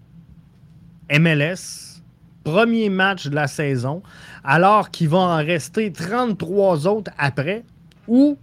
[1.10, 2.00] MLS,
[2.44, 4.04] premier match de la saison,
[4.44, 7.64] alors qu'il va en rester 33 autres après,
[8.06, 8.38] ou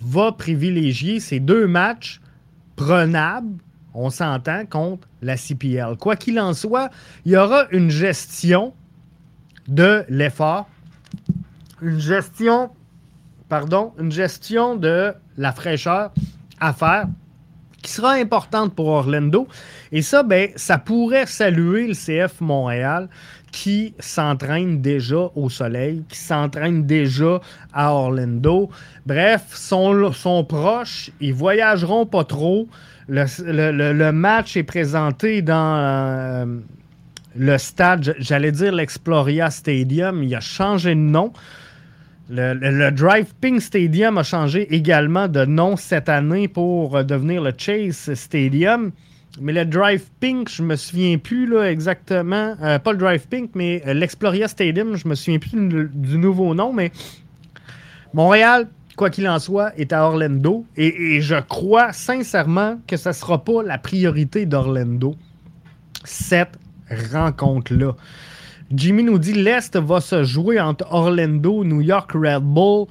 [0.00, 2.20] va privilégier ces deux matchs
[2.76, 3.58] prenables,
[3.94, 5.96] on s'entend, contre la CPL.
[5.98, 6.90] Quoi qu'il en soit,
[7.24, 8.74] il y aura une gestion
[9.68, 10.68] de l'effort,
[11.82, 12.70] une gestion,
[13.48, 16.12] pardon, une gestion de la fraîcheur
[16.60, 17.06] à faire
[17.82, 19.46] qui sera importante pour Orlando.
[19.92, 23.08] Et ça, ben, ça pourrait saluer le CF Montréal
[23.52, 27.40] qui s'entraîne déjà au soleil, qui s'entraîne déjà
[27.72, 28.70] à Orlando.
[29.06, 32.68] Bref, sont, sont proches, ils voyageront pas trop.
[33.08, 36.46] Le, match est présenté dans euh,
[37.36, 41.32] le stade, j'allais dire l'Exploria Stadium, il a changé de nom.
[42.28, 48.12] Le, Drive Pink Stadium a changé également de nom cette année pour devenir le Chase
[48.14, 48.90] Stadium.
[49.40, 52.56] Mais le Drive Pink, je me souviens plus là, exactement.
[52.62, 56.54] Euh, pas le Drive Pink, mais euh, l'Exploria Stadium, je me souviens plus du, nouveau
[56.54, 56.72] nom.
[56.72, 56.90] Mais
[58.14, 60.64] Montréal, quoi qu'il en soit, est à Orlando.
[60.76, 65.16] Et, je crois sincèrement que ce ne sera pas la priorité d'Orlando,
[66.04, 66.58] cette
[67.12, 67.94] rencontre-là.
[68.72, 72.86] Jimmy nous dit l'Est va se jouer entre Orlando, New York Red Bull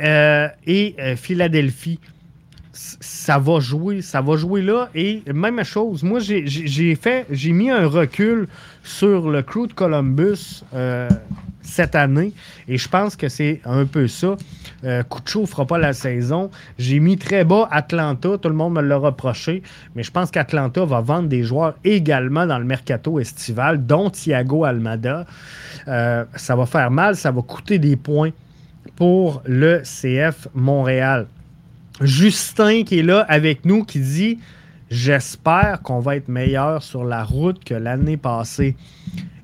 [0.00, 1.98] euh, et Philadelphie.
[3.00, 4.88] Ça va jouer, ça va jouer là.
[4.94, 8.48] Et même chose, moi j'ai fait, j'ai mis un recul
[8.82, 10.62] sur le crew de Columbus.
[10.72, 11.08] Euh,
[11.70, 12.32] cette année.
[12.68, 14.36] Et je pense que c'est un peu ça.
[14.84, 16.50] Euh, Kucho fera pas la saison.
[16.78, 18.38] J'ai mis très bas Atlanta.
[18.38, 19.62] Tout le monde me l'a reproché.
[19.94, 24.64] Mais je pense qu'Atlanta va vendre des joueurs également dans le mercato estival, dont Thiago
[24.64, 25.26] Almada.
[25.88, 27.16] Euh, ça va faire mal.
[27.16, 28.30] Ça va coûter des points
[28.96, 31.26] pour le CF Montréal.
[32.00, 34.38] Justin qui est là avec nous qui dit
[34.90, 38.74] J'espère qu'on va être meilleur sur la route que l'année passée.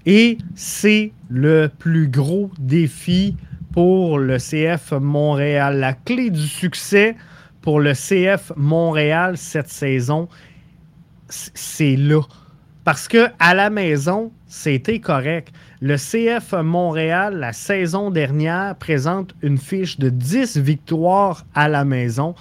[0.04, 3.36] Et c'est le plus gros défi
[3.72, 5.78] pour le CF Montréal.
[5.78, 7.14] La clé du succès
[7.62, 10.28] pour le CF Montréal cette saison,
[11.28, 12.22] c'est là.
[12.82, 15.52] Parce que à la maison, c'était correct.
[15.80, 22.34] Le CF Montréal, la saison dernière, présente une fiche de 10 victoires à la maison.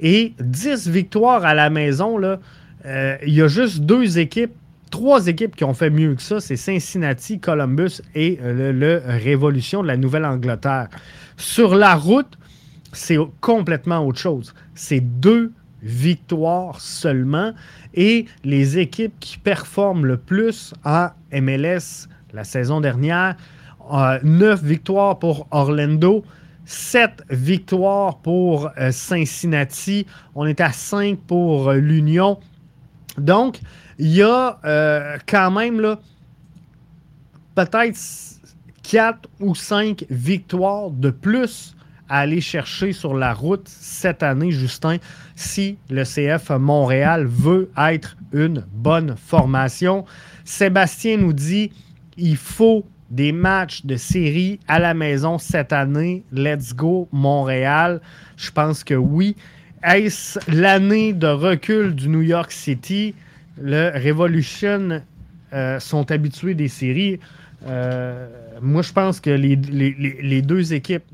[0.00, 4.54] Et 10 victoires à la maison, euh, il y a juste deux équipes
[4.90, 9.82] trois équipes qui ont fait mieux que ça, c'est Cincinnati, Columbus et euh, le, Révolution
[9.82, 10.88] de la Nouvelle-Angleterre.
[11.36, 12.38] Sur la route,
[12.92, 14.54] c'est complètement autre chose.
[14.74, 17.52] C'est deux victoires seulement
[17.94, 23.36] et les équipes qui performent le plus en MLS la saison dernière,
[23.92, 26.24] euh, neuf victoires pour Orlando,
[26.64, 32.38] sept victoires pour euh, Cincinnati, on est à cinq pour l'Union.
[33.18, 33.60] Donc,
[33.98, 35.96] il y a euh, quand même
[37.54, 37.98] peut-être
[38.82, 41.74] 4 ou 5 victoires de plus
[42.08, 44.98] à aller chercher sur la route cette année, Justin,
[45.34, 50.04] si le CF Montréal veut être une bonne formation.
[50.44, 51.72] Sébastien nous dit
[52.16, 56.24] il faut des matchs de série à la maison cette année.
[56.32, 58.00] Let's go, Montréal.
[58.36, 59.36] Je pense que oui.
[59.82, 63.14] Est-ce l'année de recul du New York City?
[63.60, 65.02] le Revolution
[65.52, 67.18] euh, sont habitués des séries.
[67.66, 68.28] Euh,
[68.60, 71.04] moi, je pense que les, deux équipes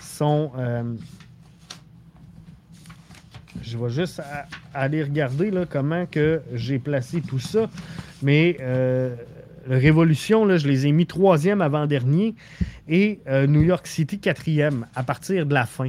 [0.00, 0.52] sont.
[0.56, 0.82] Euh,
[3.62, 4.20] je vais juste
[4.74, 7.68] aller regarder là, comment que j'ai placé tout ça.
[8.22, 8.56] Mais
[9.66, 12.34] Révolution, là, je les ai mis troisième avant-dernier
[12.88, 15.88] et New York City quatrième à partir de la fin.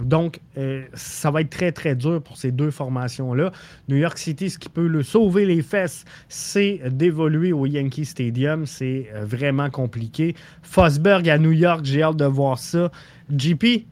[0.00, 3.52] Donc, euh, ça va être très, très dur pour ces deux formations-là.
[3.88, 8.66] New York City, ce qui peut le sauver les fesses, c'est d'évoluer au Yankee Stadium.
[8.66, 10.34] C'est euh, vraiment compliqué.
[10.62, 12.90] Fosberg à New York, j'ai hâte de voir ça.
[13.34, 13.86] JP,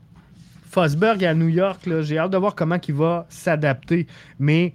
[0.71, 4.07] Fosberg à New York, j'ai hâte de voir comment il va s'adapter.
[4.41, 4.75] Mais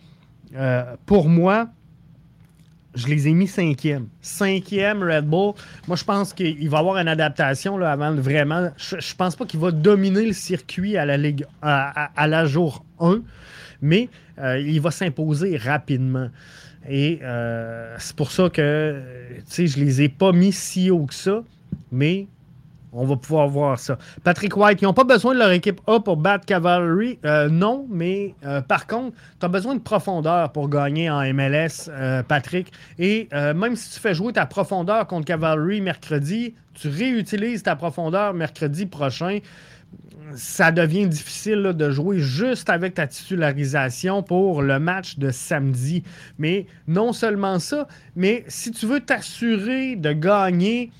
[0.56, 1.68] euh, pour moi,
[2.98, 4.08] je les ai mis cinquième.
[4.22, 5.54] Cinquième Red Bull.
[5.88, 8.70] Moi, je pense qu'il va avoir une adaptation là, avant vraiment.
[8.78, 12.84] Je, ne pense pas qu'il va dominer le circuit à la Ligue à, la jour
[13.00, 13.22] 1,
[13.82, 16.30] mais euh, il va s'imposer rapidement.
[16.90, 19.02] Et euh, c'est pour ça que
[19.56, 21.44] je les ai pas mis si haut que ça,
[21.92, 22.28] mais
[22.94, 23.98] on va pouvoir voir ça.
[24.24, 27.20] Patrick White, ils n'ont pas besoin de leur équipe A pour battre Cavalry.
[27.26, 31.90] Euh, non, mais euh, par contre, tu as besoin de profondeur pour gagner en MLS,
[31.90, 32.72] euh, Patrick.
[32.98, 38.34] Et même si tu fais jouer ta profondeur contre Cavalry mercredi, tu réutilises ta profondeur
[38.34, 39.40] mercredi prochain.
[40.36, 46.04] Ça devient difficile de jouer juste avec ta titularisation pour le match de samedi.
[46.38, 50.92] Mais non seulement ça, mais si tu veux t'assurer de gagner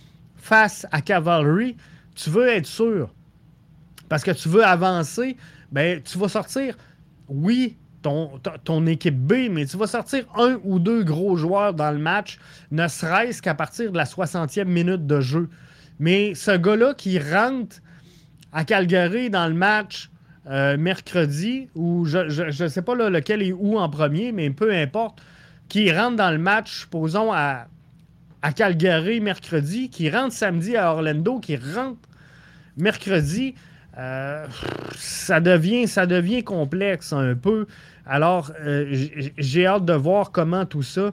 [0.48, 1.76] face à Cavalry,
[2.16, 3.14] tu veux être sûr.
[4.08, 5.36] Parce que tu veux avancer,
[5.74, 6.78] ben, tu vas sortir,
[7.28, 11.98] oui, ton, équipe B, mais tu vas sortir un ou deux gros joueurs dans le
[11.98, 12.40] match,
[12.72, 15.50] ne serait-ce qu'à partir de la 60e minute de jeu.
[16.00, 17.78] Mais ce gars-là qui rentre
[18.54, 20.10] à Calgary dans le match
[20.50, 25.22] euh, mercredi, ou je ne sais pas lequel est où en premier, mais peu importe,
[25.68, 27.68] qui rentre dans le match, posons à,
[28.48, 32.00] à Calgary mercredi, qui rentre samedi à Orlando, qui rentre
[32.78, 33.56] mercredi,
[33.98, 34.48] euh,
[34.96, 37.68] ça, devient, ça devient complexe un peu.
[38.06, 38.86] Alors, euh,
[39.38, 41.12] j'ai hâte de voir comment tout ça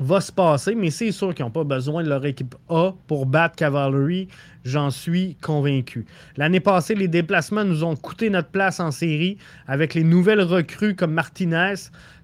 [0.00, 3.26] va se passer, mais c'est sûr qu'ils n'ont pas besoin de leur équipe A pour
[3.26, 4.28] battre Cavalry.
[4.64, 6.06] J'en suis convaincu.
[6.36, 9.36] L'année passée, les déplacements nous ont coûté notre place en série.
[9.68, 11.74] Avec les nouvelles recrues comme Martinez,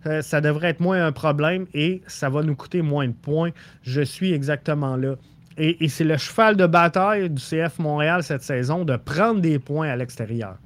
[0.07, 3.51] euh, ça devrait être moins un problème et ça va nous coûter moins de points.
[3.83, 5.17] Je suis exactement là.
[5.59, 9.91] Et, c'est le cheval de bataille du CF Montréal cette saison de prendre des points
[9.91, 10.57] à l'extérieur.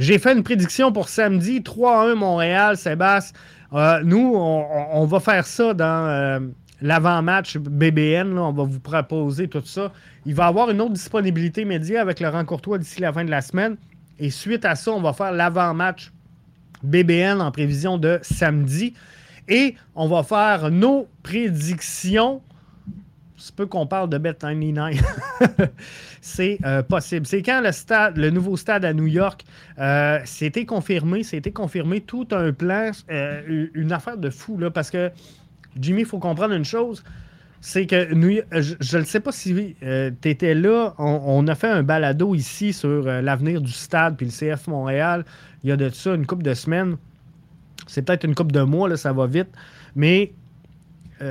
[0.00, 3.38] J'ai fait une prédiction pour samedi 3-1 Montréal, Sébastien.
[3.72, 6.40] Euh, nous, on, va faire ça dans euh,
[6.80, 8.38] l'avant-match BBN.
[8.38, 9.92] On va vous proposer tout ça.
[10.24, 13.30] Il va y avoir une autre disponibilité média avec Laurent Courtois d'ici la fin de
[13.30, 13.76] la semaine.
[14.18, 16.12] Et suite à ça, on va faire l'avant-match
[16.82, 18.94] BBN en prévision de samedi.
[19.48, 22.42] Et on va faire nos prédictions
[23.36, 25.00] c'est peu qu'on parle de Bet99.
[26.20, 27.26] c'est euh, possible.
[27.26, 29.44] C'est quand le stade, le nouveau stade à New York,
[29.78, 34.90] euh, c'était confirmé, c'était confirmé tout un plan, euh, une affaire de fou, là, parce
[34.90, 35.10] que
[35.78, 37.04] Jimmy, il faut comprendre une chose.
[37.60, 40.94] C'est que je ne sais pas si tu étais là.
[40.98, 45.24] On, a fait un balado ici sur l'avenir du stade puis le CF Montréal.
[45.64, 46.96] Il y a de ça une couple de semaines.
[47.88, 49.48] C'est peut-être une couple de mois, là, ça va vite.
[49.96, 50.32] Mais,
[51.18, 51.26] tu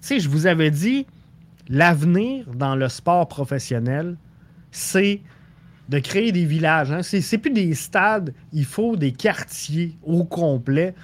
[0.00, 1.06] sais, je vous avais dit,
[1.68, 4.16] l'avenir dans le sport professionnel,
[4.70, 5.20] c'est
[5.88, 6.90] de créer des villages.
[6.90, 7.02] Hein.
[7.02, 10.94] Ce C'est plus des stades, il faut des quartiers au complet.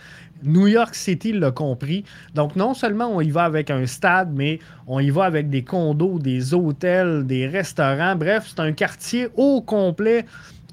[0.43, 2.05] New York City l'a compris.
[2.35, 5.63] Donc, non seulement on y va avec un stade, mais on y va avec des
[5.63, 8.17] condos, des hôtels, des restaurants.
[8.17, 10.25] Bref, c'est un quartier au complet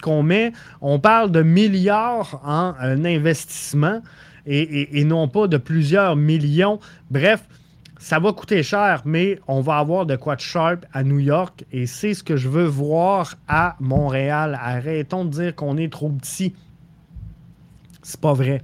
[0.02, 0.54] qu'on met.
[0.80, 4.02] On parle de milliards en investissement
[4.46, 6.80] et non pas de plusieurs millions.
[7.12, 7.44] Bref,
[8.00, 11.66] ça va coûter cher, mais on va avoir de quoi de sharp à New York
[11.72, 14.58] et c'est ce que je veux voir à Montréal.
[14.62, 16.54] Arrêtons de dire qu'on est trop petit.
[18.04, 18.62] C'est pas vrai.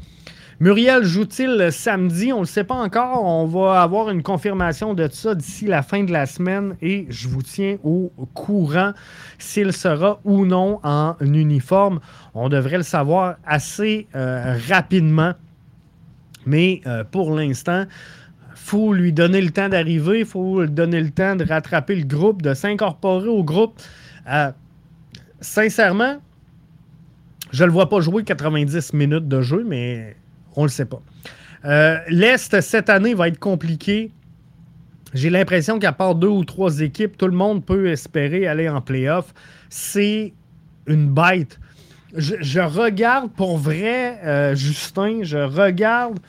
[0.60, 2.32] Muriel joue-t-il samedi?
[2.32, 3.26] On ne le sait pas encore.
[3.26, 7.28] On va avoir une confirmation de ça d'ici la fin de la semaine et je
[7.28, 8.94] vous tiens au courant
[9.40, 12.00] s'il sera ou non en uniforme.
[12.34, 15.34] On devrait le savoir assez euh, rapidement.
[16.46, 17.86] Mais euh, pour l'instant,
[18.64, 22.06] faut lui donner le temps d'arriver, il faut lui donner le temps de rattraper le
[22.06, 23.82] groupe, de s'incorporer au groupe.
[24.30, 24.52] Euh,
[25.42, 26.22] sincèrement,
[27.52, 30.16] je ne le vois pas jouer 90 minutes de jeu, mais
[30.56, 31.02] on ne le sait pas.
[31.66, 34.12] Euh, L'Est, cette année, va être compliqué.
[35.14, 38.82] J'ai l'impression qu'à part deux ou trois équipes, tout le monde peut espérer aller en
[38.82, 39.34] playoff.
[39.70, 40.34] C'est
[40.88, 41.60] une bête.
[42.16, 46.20] Je, regarde pour vrai, euh, Justin, je regarde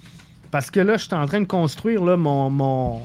[0.55, 3.03] parce que là, je suis en train de construire mon,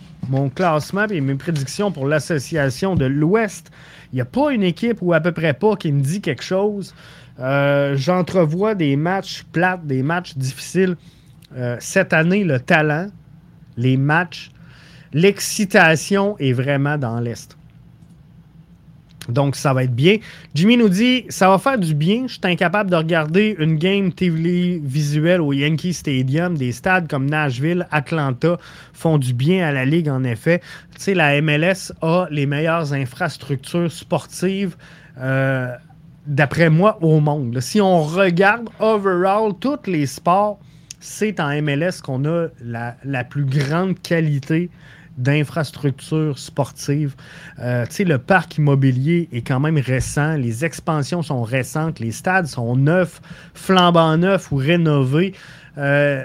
[0.53, 3.71] classement et mes prédictions pour l'association de l'Ouest.
[4.13, 6.43] Il n'y a pas une équipe ou à peu près pas qui me dit quelque
[6.43, 6.93] chose.
[7.39, 10.95] Euh, j'entrevois des matchs plates, des matchs difficiles.
[11.57, 13.07] Euh, cette année, le talent,
[13.77, 14.51] les matchs,
[15.13, 17.57] l'excitation est vraiment dans l'Est.
[19.31, 20.17] Donc, ça va être bien.
[20.55, 22.23] Jimmy nous dit ça va faire du bien.
[22.27, 26.57] Je suis incapable de regarder une game TV visuelle au Yankee Stadium.
[26.57, 28.57] Des stades comme Nashville, Atlanta
[28.93, 30.61] font du bien à la Ligue, en effet.
[30.95, 34.75] Tu sais, la MLS a les meilleures infrastructures sportives.
[35.19, 35.73] Euh,
[36.25, 37.59] d'après moi, au monde.
[37.59, 40.59] Si on regarde overall tous les sports,
[40.99, 44.69] c'est en MLS qu'on a la, la, plus grande qualité
[45.19, 47.15] d'infrastructures sportives.
[47.59, 52.11] Euh, tu sais, le parc immobilier est quand même récent, les expansions sont récentes, les
[52.11, 53.21] stades sont neufs,
[53.53, 55.33] flambant neufs ou rénovés.
[55.77, 56.23] Euh,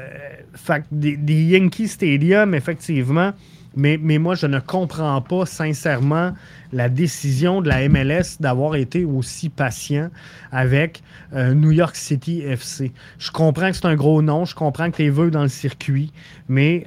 [0.55, 3.33] fait, des, Yankee Stadium, effectivement,
[3.77, 6.33] mais, mais moi, je ne comprends pas sincèrement
[6.73, 10.11] la décision de la MLS d'avoir été aussi patient
[10.53, 11.03] avec
[11.35, 12.93] euh, New York City FC.
[13.19, 16.13] Je comprends que c'est un gros nom, je comprends que tu es dans le circuit,
[16.49, 16.85] mais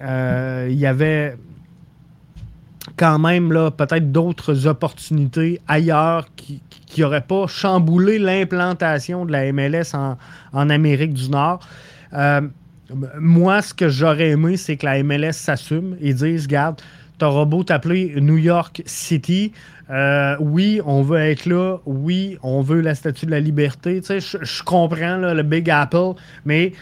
[0.69, 1.35] il y avait
[2.97, 6.61] quand même là, peut-être d'autres opportunités ailleurs qui
[6.97, 10.17] n'auraient pas chamboulé l'implantation de la MLS en,
[10.69, 11.59] Amérique du Nord.
[12.13, 12.41] Euh,
[13.19, 16.81] moi, ce que j'aurais aimé, c'est que la MLS s'assume et dise, regarde,
[17.19, 19.51] t'auras beau t'appeler New York City,
[19.89, 24.01] euh, oui, on veut être là, oui, on veut la statue de la liberté.
[24.01, 26.13] Tu sais, je comprends le Big Apple,
[26.45, 26.73] mais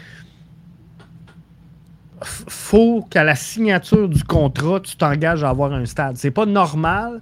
[2.22, 6.16] faut qu'à la signature du contrat, tu t'engages à avoir un stade.
[6.16, 7.20] C'est pas normal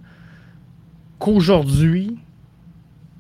[1.19, 2.19] qu'aujourd'hui,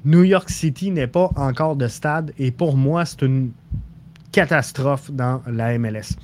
[0.04, 3.52] New York City n'est pas encore de stade et pour moi, c'est une
[4.34, 6.16] catastrophe dans la MLS.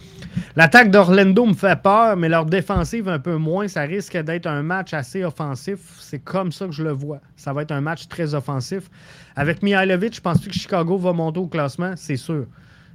[0.56, 3.68] L'attaque d'Orlando me fait peur, mais leur défensive un peu moins.
[3.68, 5.78] Ça risque d'être un match assez offensif.
[6.00, 7.20] C'est comme ça que je le vois.
[7.36, 8.90] Ça va être un match très offensif.
[9.36, 12.46] Avec Mihailovic, je pense que Chicago va monter au classement, c'est sûr.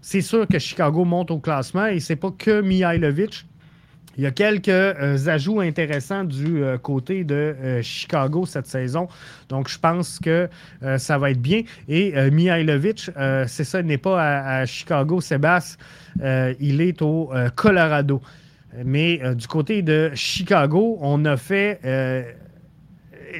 [0.08, 3.44] C'est sûr que Chicago monte au classement et c'est pas que Mihailovic.
[4.18, 9.08] Il y a quelques euh, ajouts intéressants du euh, côté de euh, Chicago cette saison.
[9.50, 10.48] Donc, je pense que
[11.00, 11.64] ça va être bien.
[11.90, 13.10] Et Mihailovic,
[13.48, 15.84] c'est ça, il n'est pas à, Chicago, Sébastien.
[16.60, 18.22] il est au Colorado.
[18.86, 21.80] Mais du côté de Chicago, on a fait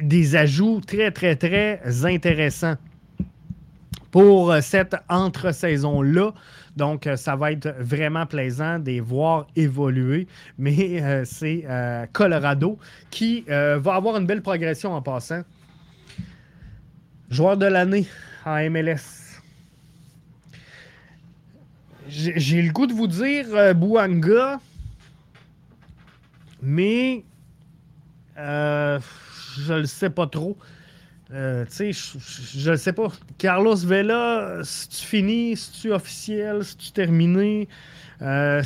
[0.02, 2.76] des ajouts très, très, très intéressants
[4.16, 6.32] pour cette entre-saison-là.
[6.74, 10.26] Donc, euh, ça va être vraiment plaisant de les voir évoluer.
[10.56, 12.78] Mais euh, c'est euh, Colorado
[13.10, 15.42] qui va avoir une belle progression en passant.
[17.28, 18.06] Joueur de l'année
[18.46, 19.42] en MLS.
[22.08, 24.60] J'ai le goût de vous dire Bouanga,
[26.62, 27.22] mais
[28.34, 30.56] je ne le sais pas trop.
[31.32, 33.08] Euh, je ne sais pas.
[33.38, 37.68] Carlos Vela, si tu finis, si tu officiel, si tu terminé,
[38.22, 38.62] euh,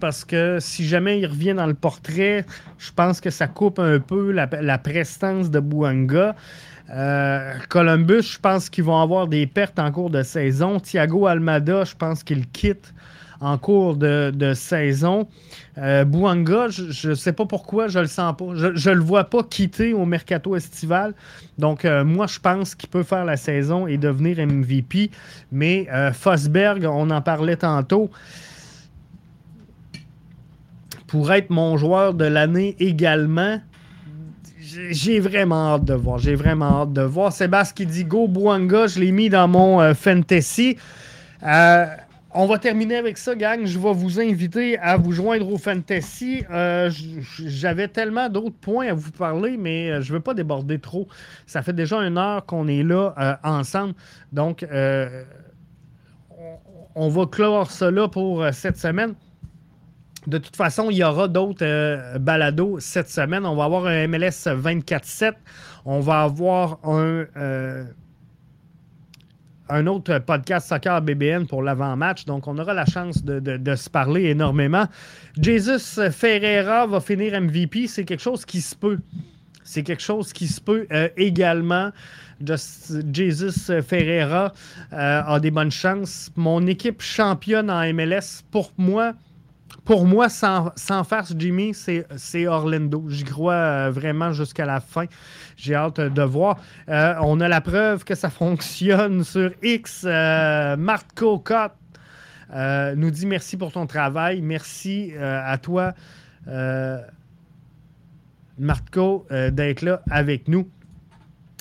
[0.00, 2.46] parce que si jamais il revient dans le portrait,
[2.78, 6.34] je pense que ça coupe un peu la, prestance de Bouanga.
[6.90, 10.80] Euh, Columbus, je pense qu'ils vont avoir des pertes en cours de saison.
[10.80, 12.92] Thiago Almada, je pense qu'il quitte
[13.40, 15.26] en cours de, saison.
[15.78, 18.44] Euh, Bouanga, je ne sais pas pourquoi, je le sens pas.
[18.54, 21.14] Je ne le vois pas quitter au mercato estival.
[21.58, 25.10] Donc, euh, moi, je pense qu'il peut faire la saison et devenir MVP.
[25.50, 28.10] Mais euh, Fosberg, on en parlait tantôt,
[31.06, 33.58] pour être mon joueur de l'année également,
[34.90, 36.18] j'ai vraiment hâte de voir.
[36.18, 37.32] J'ai vraiment hâte de voir.
[37.32, 40.76] Sébastien qui dit Go Bouanga, je l'ai mis dans mon fantasy.
[42.32, 43.66] On va terminer avec ça, gang.
[43.66, 46.44] Je vais vous inviter à vous joindre au Fantasy.
[46.48, 46.88] Euh,
[47.44, 51.08] j'avais tellement d'autres points à vous parler, mais euh, je ne veux pas déborder trop.
[51.46, 53.94] Ça fait déjà une heure qu'on est là euh, ensemble.
[54.32, 54.64] Donc,
[56.94, 59.14] on, va clore cela pour cette semaine.
[60.28, 63.44] De toute façon, il y aura d'autres balados cette semaine.
[63.44, 65.32] On va avoir un MLS 24-7.
[65.84, 67.26] On va avoir un
[69.70, 72.24] un autre podcast Soccer BBN pour l'avant-match.
[72.24, 74.86] Donc, on aura la chance de, se parler énormément.
[75.40, 77.86] Jesus Ferreira va finir MVP.
[77.86, 78.98] C'est quelque chose qui se peut.
[79.64, 81.90] C'est quelque chose qui se peut euh, également.
[82.44, 84.52] Jesus Ferreira
[84.92, 86.30] euh, a des bonnes chances.
[86.36, 89.12] Mon équipe championne en MLS, pour moi,
[89.84, 93.04] pour moi, sans, sans farce, Jimmy, c'est Orlando.
[93.08, 95.06] J'y crois euh, vraiment jusqu'à la fin.
[95.56, 96.58] J'ai hâte de voir.
[96.88, 100.04] Euh, on a la preuve que ça fonctionne sur X.
[100.04, 101.72] Euh, Marco Cott
[102.96, 104.42] nous dit merci pour ton travail.
[104.42, 105.94] Merci à toi,
[108.58, 110.68] Marco, d'être là avec nous.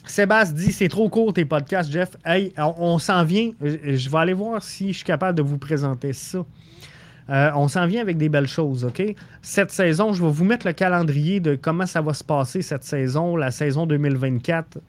[0.08, 2.18] Sébastien dit c'est trop court tes podcasts, Jeff.
[2.26, 3.52] Hey, on s'en vient.
[3.62, 6.44] Je vais aller voir si je suis capable de vous présenter ça.
[7.30, 9.04] Euh, on s'en vient avec des belles choses, OK?
[9.42, 12.84] Cette saison, je vais vous mettre le calendrier de comment ça va se passer cette
[12.84, 14.80] saison, la saison 2024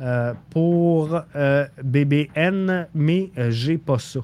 [0.00, 4.20] euh, pour euh, BBN, mais j'ai pas ça.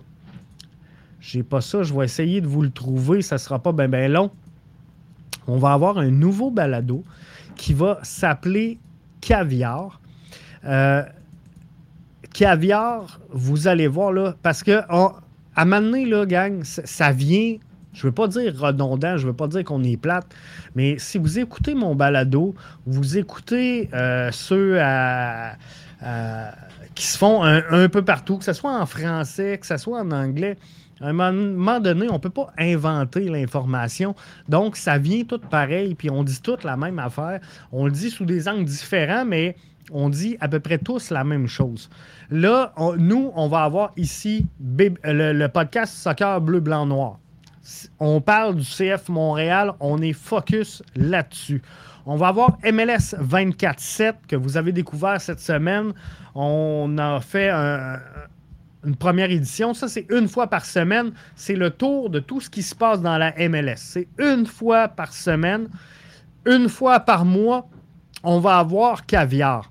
[1.20, 1.82] J'ai pas ça.
[1.82, 3.22] Je vais essayer de vous le trouver.
[3.22, 4.30] Ça sera pas bien ben long.
[5.48, 7.02] On va avoir un nouveau balado
[7.56, 8.78] qui va s'appeler
[9.20, 10.00] Caviar.
[12.32, 14.80] Caviar, vous allez voir là, parce que
[15.58, 17.56] à donné, là, gang, ça vient
[17.94, 20.26] je ne veux pas dire redondant, je ne veux pas dire qu'on est plate,
[20.76, 22.54] mais si vous écoutez mon balado,
[22.86, 24.78] vous écoutez euh, ceux
[26.94, 30.12] qui se font un, peu partout, que ce soit en français, que ce soit en
[30.12, 30.56] anglais,
[31.00, 34.14] à un moment donné, on ne peut pas inventer l'information.
[34.48, 37.40] Donc, ça vient tout pareil, puis on dit toute la même affaire.
[37.70, 39.56] On le dit sous des angles différents, mais
[39.90, 41.88] on dit à peu près tous la même chose.
[42.30, 47.18] Là, nous, on va avoir ici le, podcast Soccer Bleu, Blanc, Noir.
[47.98, 51.62] On parle du CF Montréal, on est focus là-dessus.
[52.06, 55.92] On va avoir MLS 24-7 que vous avez découvert cette semaine.
[56.34, 59.74] On a fait une première édition.
[59.74, 61.12] Ça, c'est une fois par semaine.
[61.36, 63.76] C'est le tour de tout ce qui se passe dans la MLS.
[63.76, 65.68] C'est une fois par semaine.
[66.46, 67.68] Une fois par mois,
[68.22, 69.70] on va avoir caviar.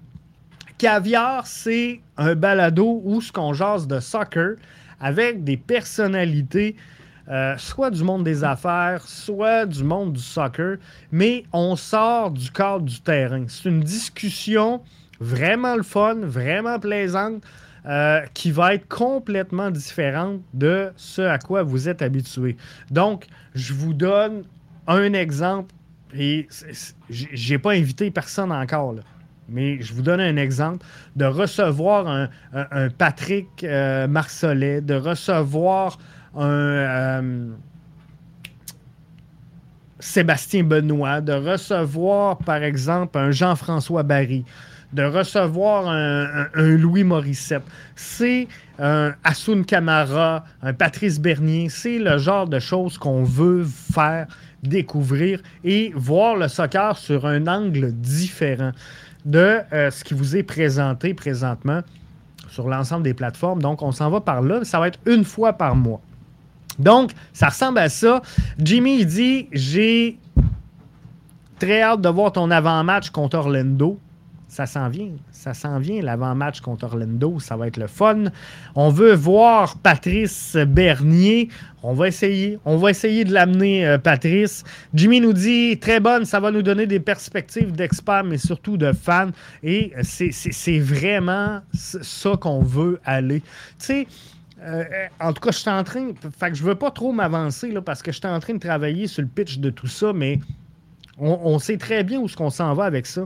[0.78, 4.58] Caviar, c'est un balado où ce qu'on jase de soccer
[5.00, 6.76] avec des personnalités,
[7.30, 10.78] euh, soit du monde des affaires, soit du monde du soccer,
[11.12, 13.44] mais on sort du cadre du terrain.
[13.48, 14.82] C'est une discussion
[15.20, 17.42] vraiment le fun, vraiment plaisante,
[17.88, 22.56] euh, qui va être complètement différente de ce à quoi vous êtes habitué.
[22.92, 23.26] Donc,
[23.56, 24.44] je vous donne
[24.86, 25.74] un exemple,
[26.14, 26.48] et
[27.10, 28.96] j'ai pas invité personne encore,
[29.50, 35.98] mais je vous donne un exemple de recevoir un, Patrick euh, de recevoir
[36.36, 37.52] un euh,
[40.00, 44.46] Sébastien Benoît, de recevoir, par exemple, un Jean-François Barry,
[44.94, 47.64] de recevoir un, Louis Morissette.
[47.96, 48.48] C'est
[48.80, 51.70] un Assoun Camara, un Patrice Bernier.
[51.70, 54.28] C'est le genre de choses qu'on veut faire
[54.64, 58.72] découvrir et voir le soccer sur un angle différent
[59.26, 61.82] de euh, ce qui vous est présenté présentement
[62.50, 63.62] sur l'ensemble des plateformes.
[63.62, 64.64] Donc, on s'en va par là.
[64.64, 66.02] Ça va être une fois par mois.
[66.80, 68.22] Donc, ça ressemble à ça.
[68.58, 70.20] Jimmy, dit J'ai
[71.60, 74.00] très hâte de voir ton avant-match contre Orlando.
[74.48, 75.12] Ça s'en vient.
[75.32, 77.40] Ça s'en vient, l'avant-match contre Orlando.
[77.40, 78.26] Ça va être le fun.
[78.76, 81.50] On veut voir Patrice Bernier.
[81.84, 82.58] On va essayer.
[82.66, 84.64] On va essayer de l'amener, euh, Patrice.
[84.94, 86.26] Jimmy nous dit très bonne.
[86.26, 89.32] Ça va nous donner des perspectives d'experts, mais surtout de fans.
[89.64, 93.42] Et c'est vraiment ça qu'on veut aller.
[93.42, 93.46] Tu
[93.80, 94.08] sais,
[94.64, 94.84] euh,
[95.20, 96.12] en tout cas, je suis en train.
[96.40, 99.08] Fait que je veux pas trop m'avancer parce que je suis en train de travailler
[99.08, 100.40] sur le pitch de tout ça, mais
[101.20, 103.26] on, sait très bien où ce qu'on s'en va avec ça.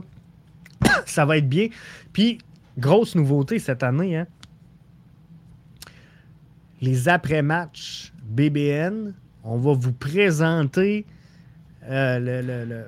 [1.06, 1.68] ça va être bien.
[2.12, 2.38] Puis,
[2.78, 4.26] grosse nouveauté cette année, hein?
[6.82, 9.14] les après-matchs BBN,
[9.44, 11.06] on va vous présenter
[11.88, 12.84] euh,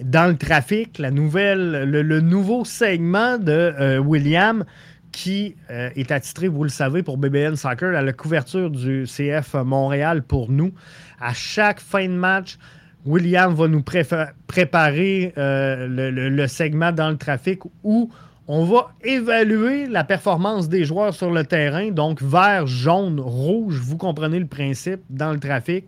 [0.00, 4.64] dans le trafic le, nouveau segment de euh, William
[5.12, 9.54] qui euh, est attitré, vous le savez, pour BBN Soccer, à la couverture du CF
[9.54, 10.72] Montréal pour nous.
[11.20, 12.58] À chaque fin de match,
[13.06, 18.10] William va nous préparer euh, le, segment dans le trafic où
[18.46, 23.98] on va évaluer la performance des joueurs sur le terrain, donc vert, jaune, rouge, vous
[23.98, 25.86] comprenez le principe dans le trafic.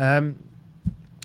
[0.00, 0.32] Euh,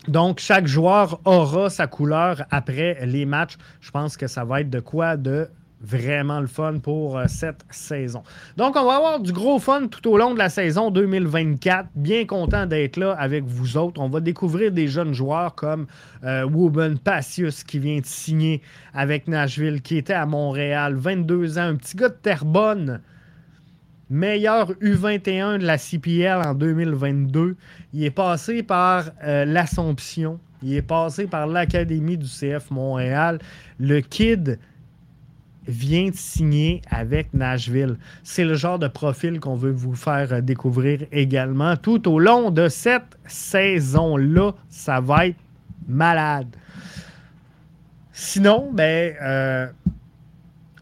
[0.08, 3.56] donc, chaque joueur aura sa couleur après les matchs.
[3.80, 5.48] Je pense que ça va être de quoi de
[5.84, 8.24] vraiment le fun pour euh, cette saison.
[8.58, 11.90] Donc, on va avoir du gros fun tout au long de la saison 2024.
[11.96, 14.02] Bien content d'être là avec vous autres.
[14.02, 15.88] On va découvrir des jeunes joueurs comme
[16.24, 18.62] euh, Wooben Passius qui vient de signer
[18.94, 23.02] avec Nashville, qui était à Montréal, 22 ans, un petit gars de Terrebonne.
[24.10, 27.56] Meilleur U21 de la CPL en 2022.
[27.94, 30.40] Il est passé par euh, l'Assomption.
[30.62, 33.40] Il est passé par l'Académie du CF Montréal.
[33.80, 34.60] Le kid
[35.68, 37.98] vient de signer avec Nashville.
[38.24, 41.76] C'est le genre de profil qu'on veut vous faire découvrir également.
[41.78, 45.38] Tout au long de cette saison-là, ça va être
[45.88, 46.48] malade.
[48.12, 49.68] Sinon, ben, euh,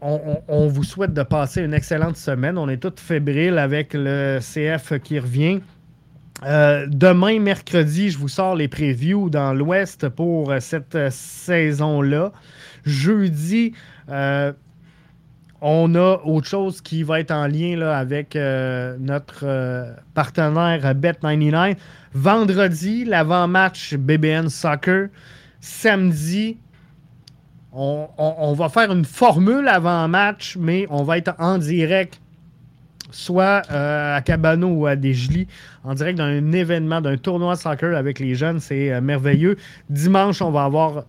[0.02, 2.58] on, vous souhaite de passer une excellente semaine.
[2.58, 5.60] On est tous fébriles avec le CF qui revient.
[6.44, 12.32] Euh, demain, mercredi, je vous sors les previews dans l'Ouest pour cette saison-là.
[12.84, 13.74] Jeudi,
[14.08, 14.52] euh,
[15.64, 20.80] on a autre chose qui va être en lien là, avec euh, notre euh, partenaire
[20.92, 21.76] Bet99.
[22.12, 25.06] Vendredi, l'avant-match BBN Soccer.
[25.60, 26.58] Samedi,
[27.72, 32.20] on, va faire une formule avant-match, mais on va être en direct,
[33.12, 35.46] soit euh, à Cabano ou à Desjely,
[35.84, 38.58] en direct d'un événement, d'un tournoi soccer avec les jeunes.
[38.58, 39.56] C'est merveilleux.
[39.88, 41.04] Dimanche, on va avoir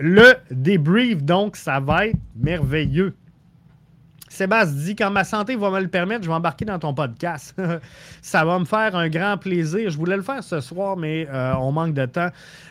[0.00, 3.14] le débrief, donc ça va être merveilleux.
[4.34, 7.54] Sébastien dit quand ma santé va me le permettre, je vais embarquer dans ton podcast.
[8.22, 9.90] ça va me faire un grand plaisir.
[9.90, 12.30] Je voulais le faire ce soir, mais euh, on manque de temps.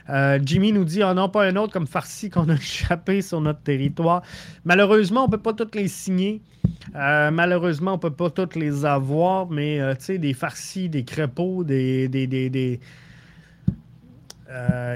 [0.10, 3.40] Euh, Jimmy nous dit oh n'a pas un autre comme Farsi qu'on a échappé sur
[3.40, 4.24] notre territoire.
[4.66, 6.42] Malheureusement, on ne peut pas toutes les signer.
[6.96, 11.06] Euh, malheureusement, on ne peut pas toutes les avoir, mais tu sais, des farcis, des
[11.06, 12.10] crépauds, des.
[12.10, 12.80] des, des,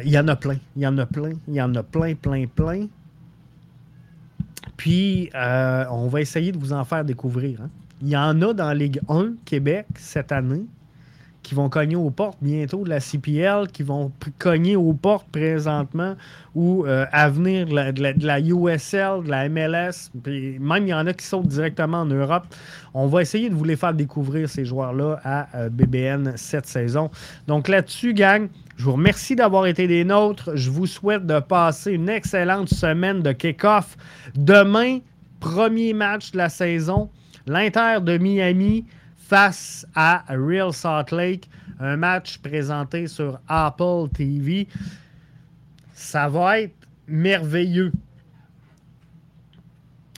[0.04, 0.58] il y en a plein.
[0.76, 1.32] Il y en a plein.
[1.48, 2.88] Il y en a plein, plein, plein.
[4.78, 7.62] Puis, euh, on va essayer de vous en faire découvrir.
[7.62, 7.70] Hein.
[8.02, 10.66] Il y en a dans Ligue 1 Québec cette année
[11.48, 16.16] qui vont cogner aux portes bientôt de la CPL, qui vont cogner aux portes présentement
[16.56, 20.12] ou euh, à venir de la, USL, de la MLS.
[20.22, 22.44] Puis même il y en a qui sautent directement en Europe.
[22.94, 27.10] On va essayer de vous les faire découvrir, ces joueurs-là, à euh, BBN cette saison.
[27.48, 30.52] Donc là-dessus, gang, je vous remercie d'avoir été des nôtres.
[30.54, 33.96] Je vous souhaite de passer une excellente semaine de kick-off.
[34.36, 35.00] Demain,
[35.40, 37.10] premier match de la saison,
[37.46, 38.84] l'Inter de Miami
[39.28, 41.50] face à Real Salt Lake.
[41.80, 44.68] Un match présenté sur Apple TV.
[45.94, 46.76] Ça va être
[47.08, 47.92] merveilleux.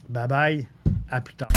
[0.07, 0.67] Bye bye.
[1.09, 1.49] À plus tard.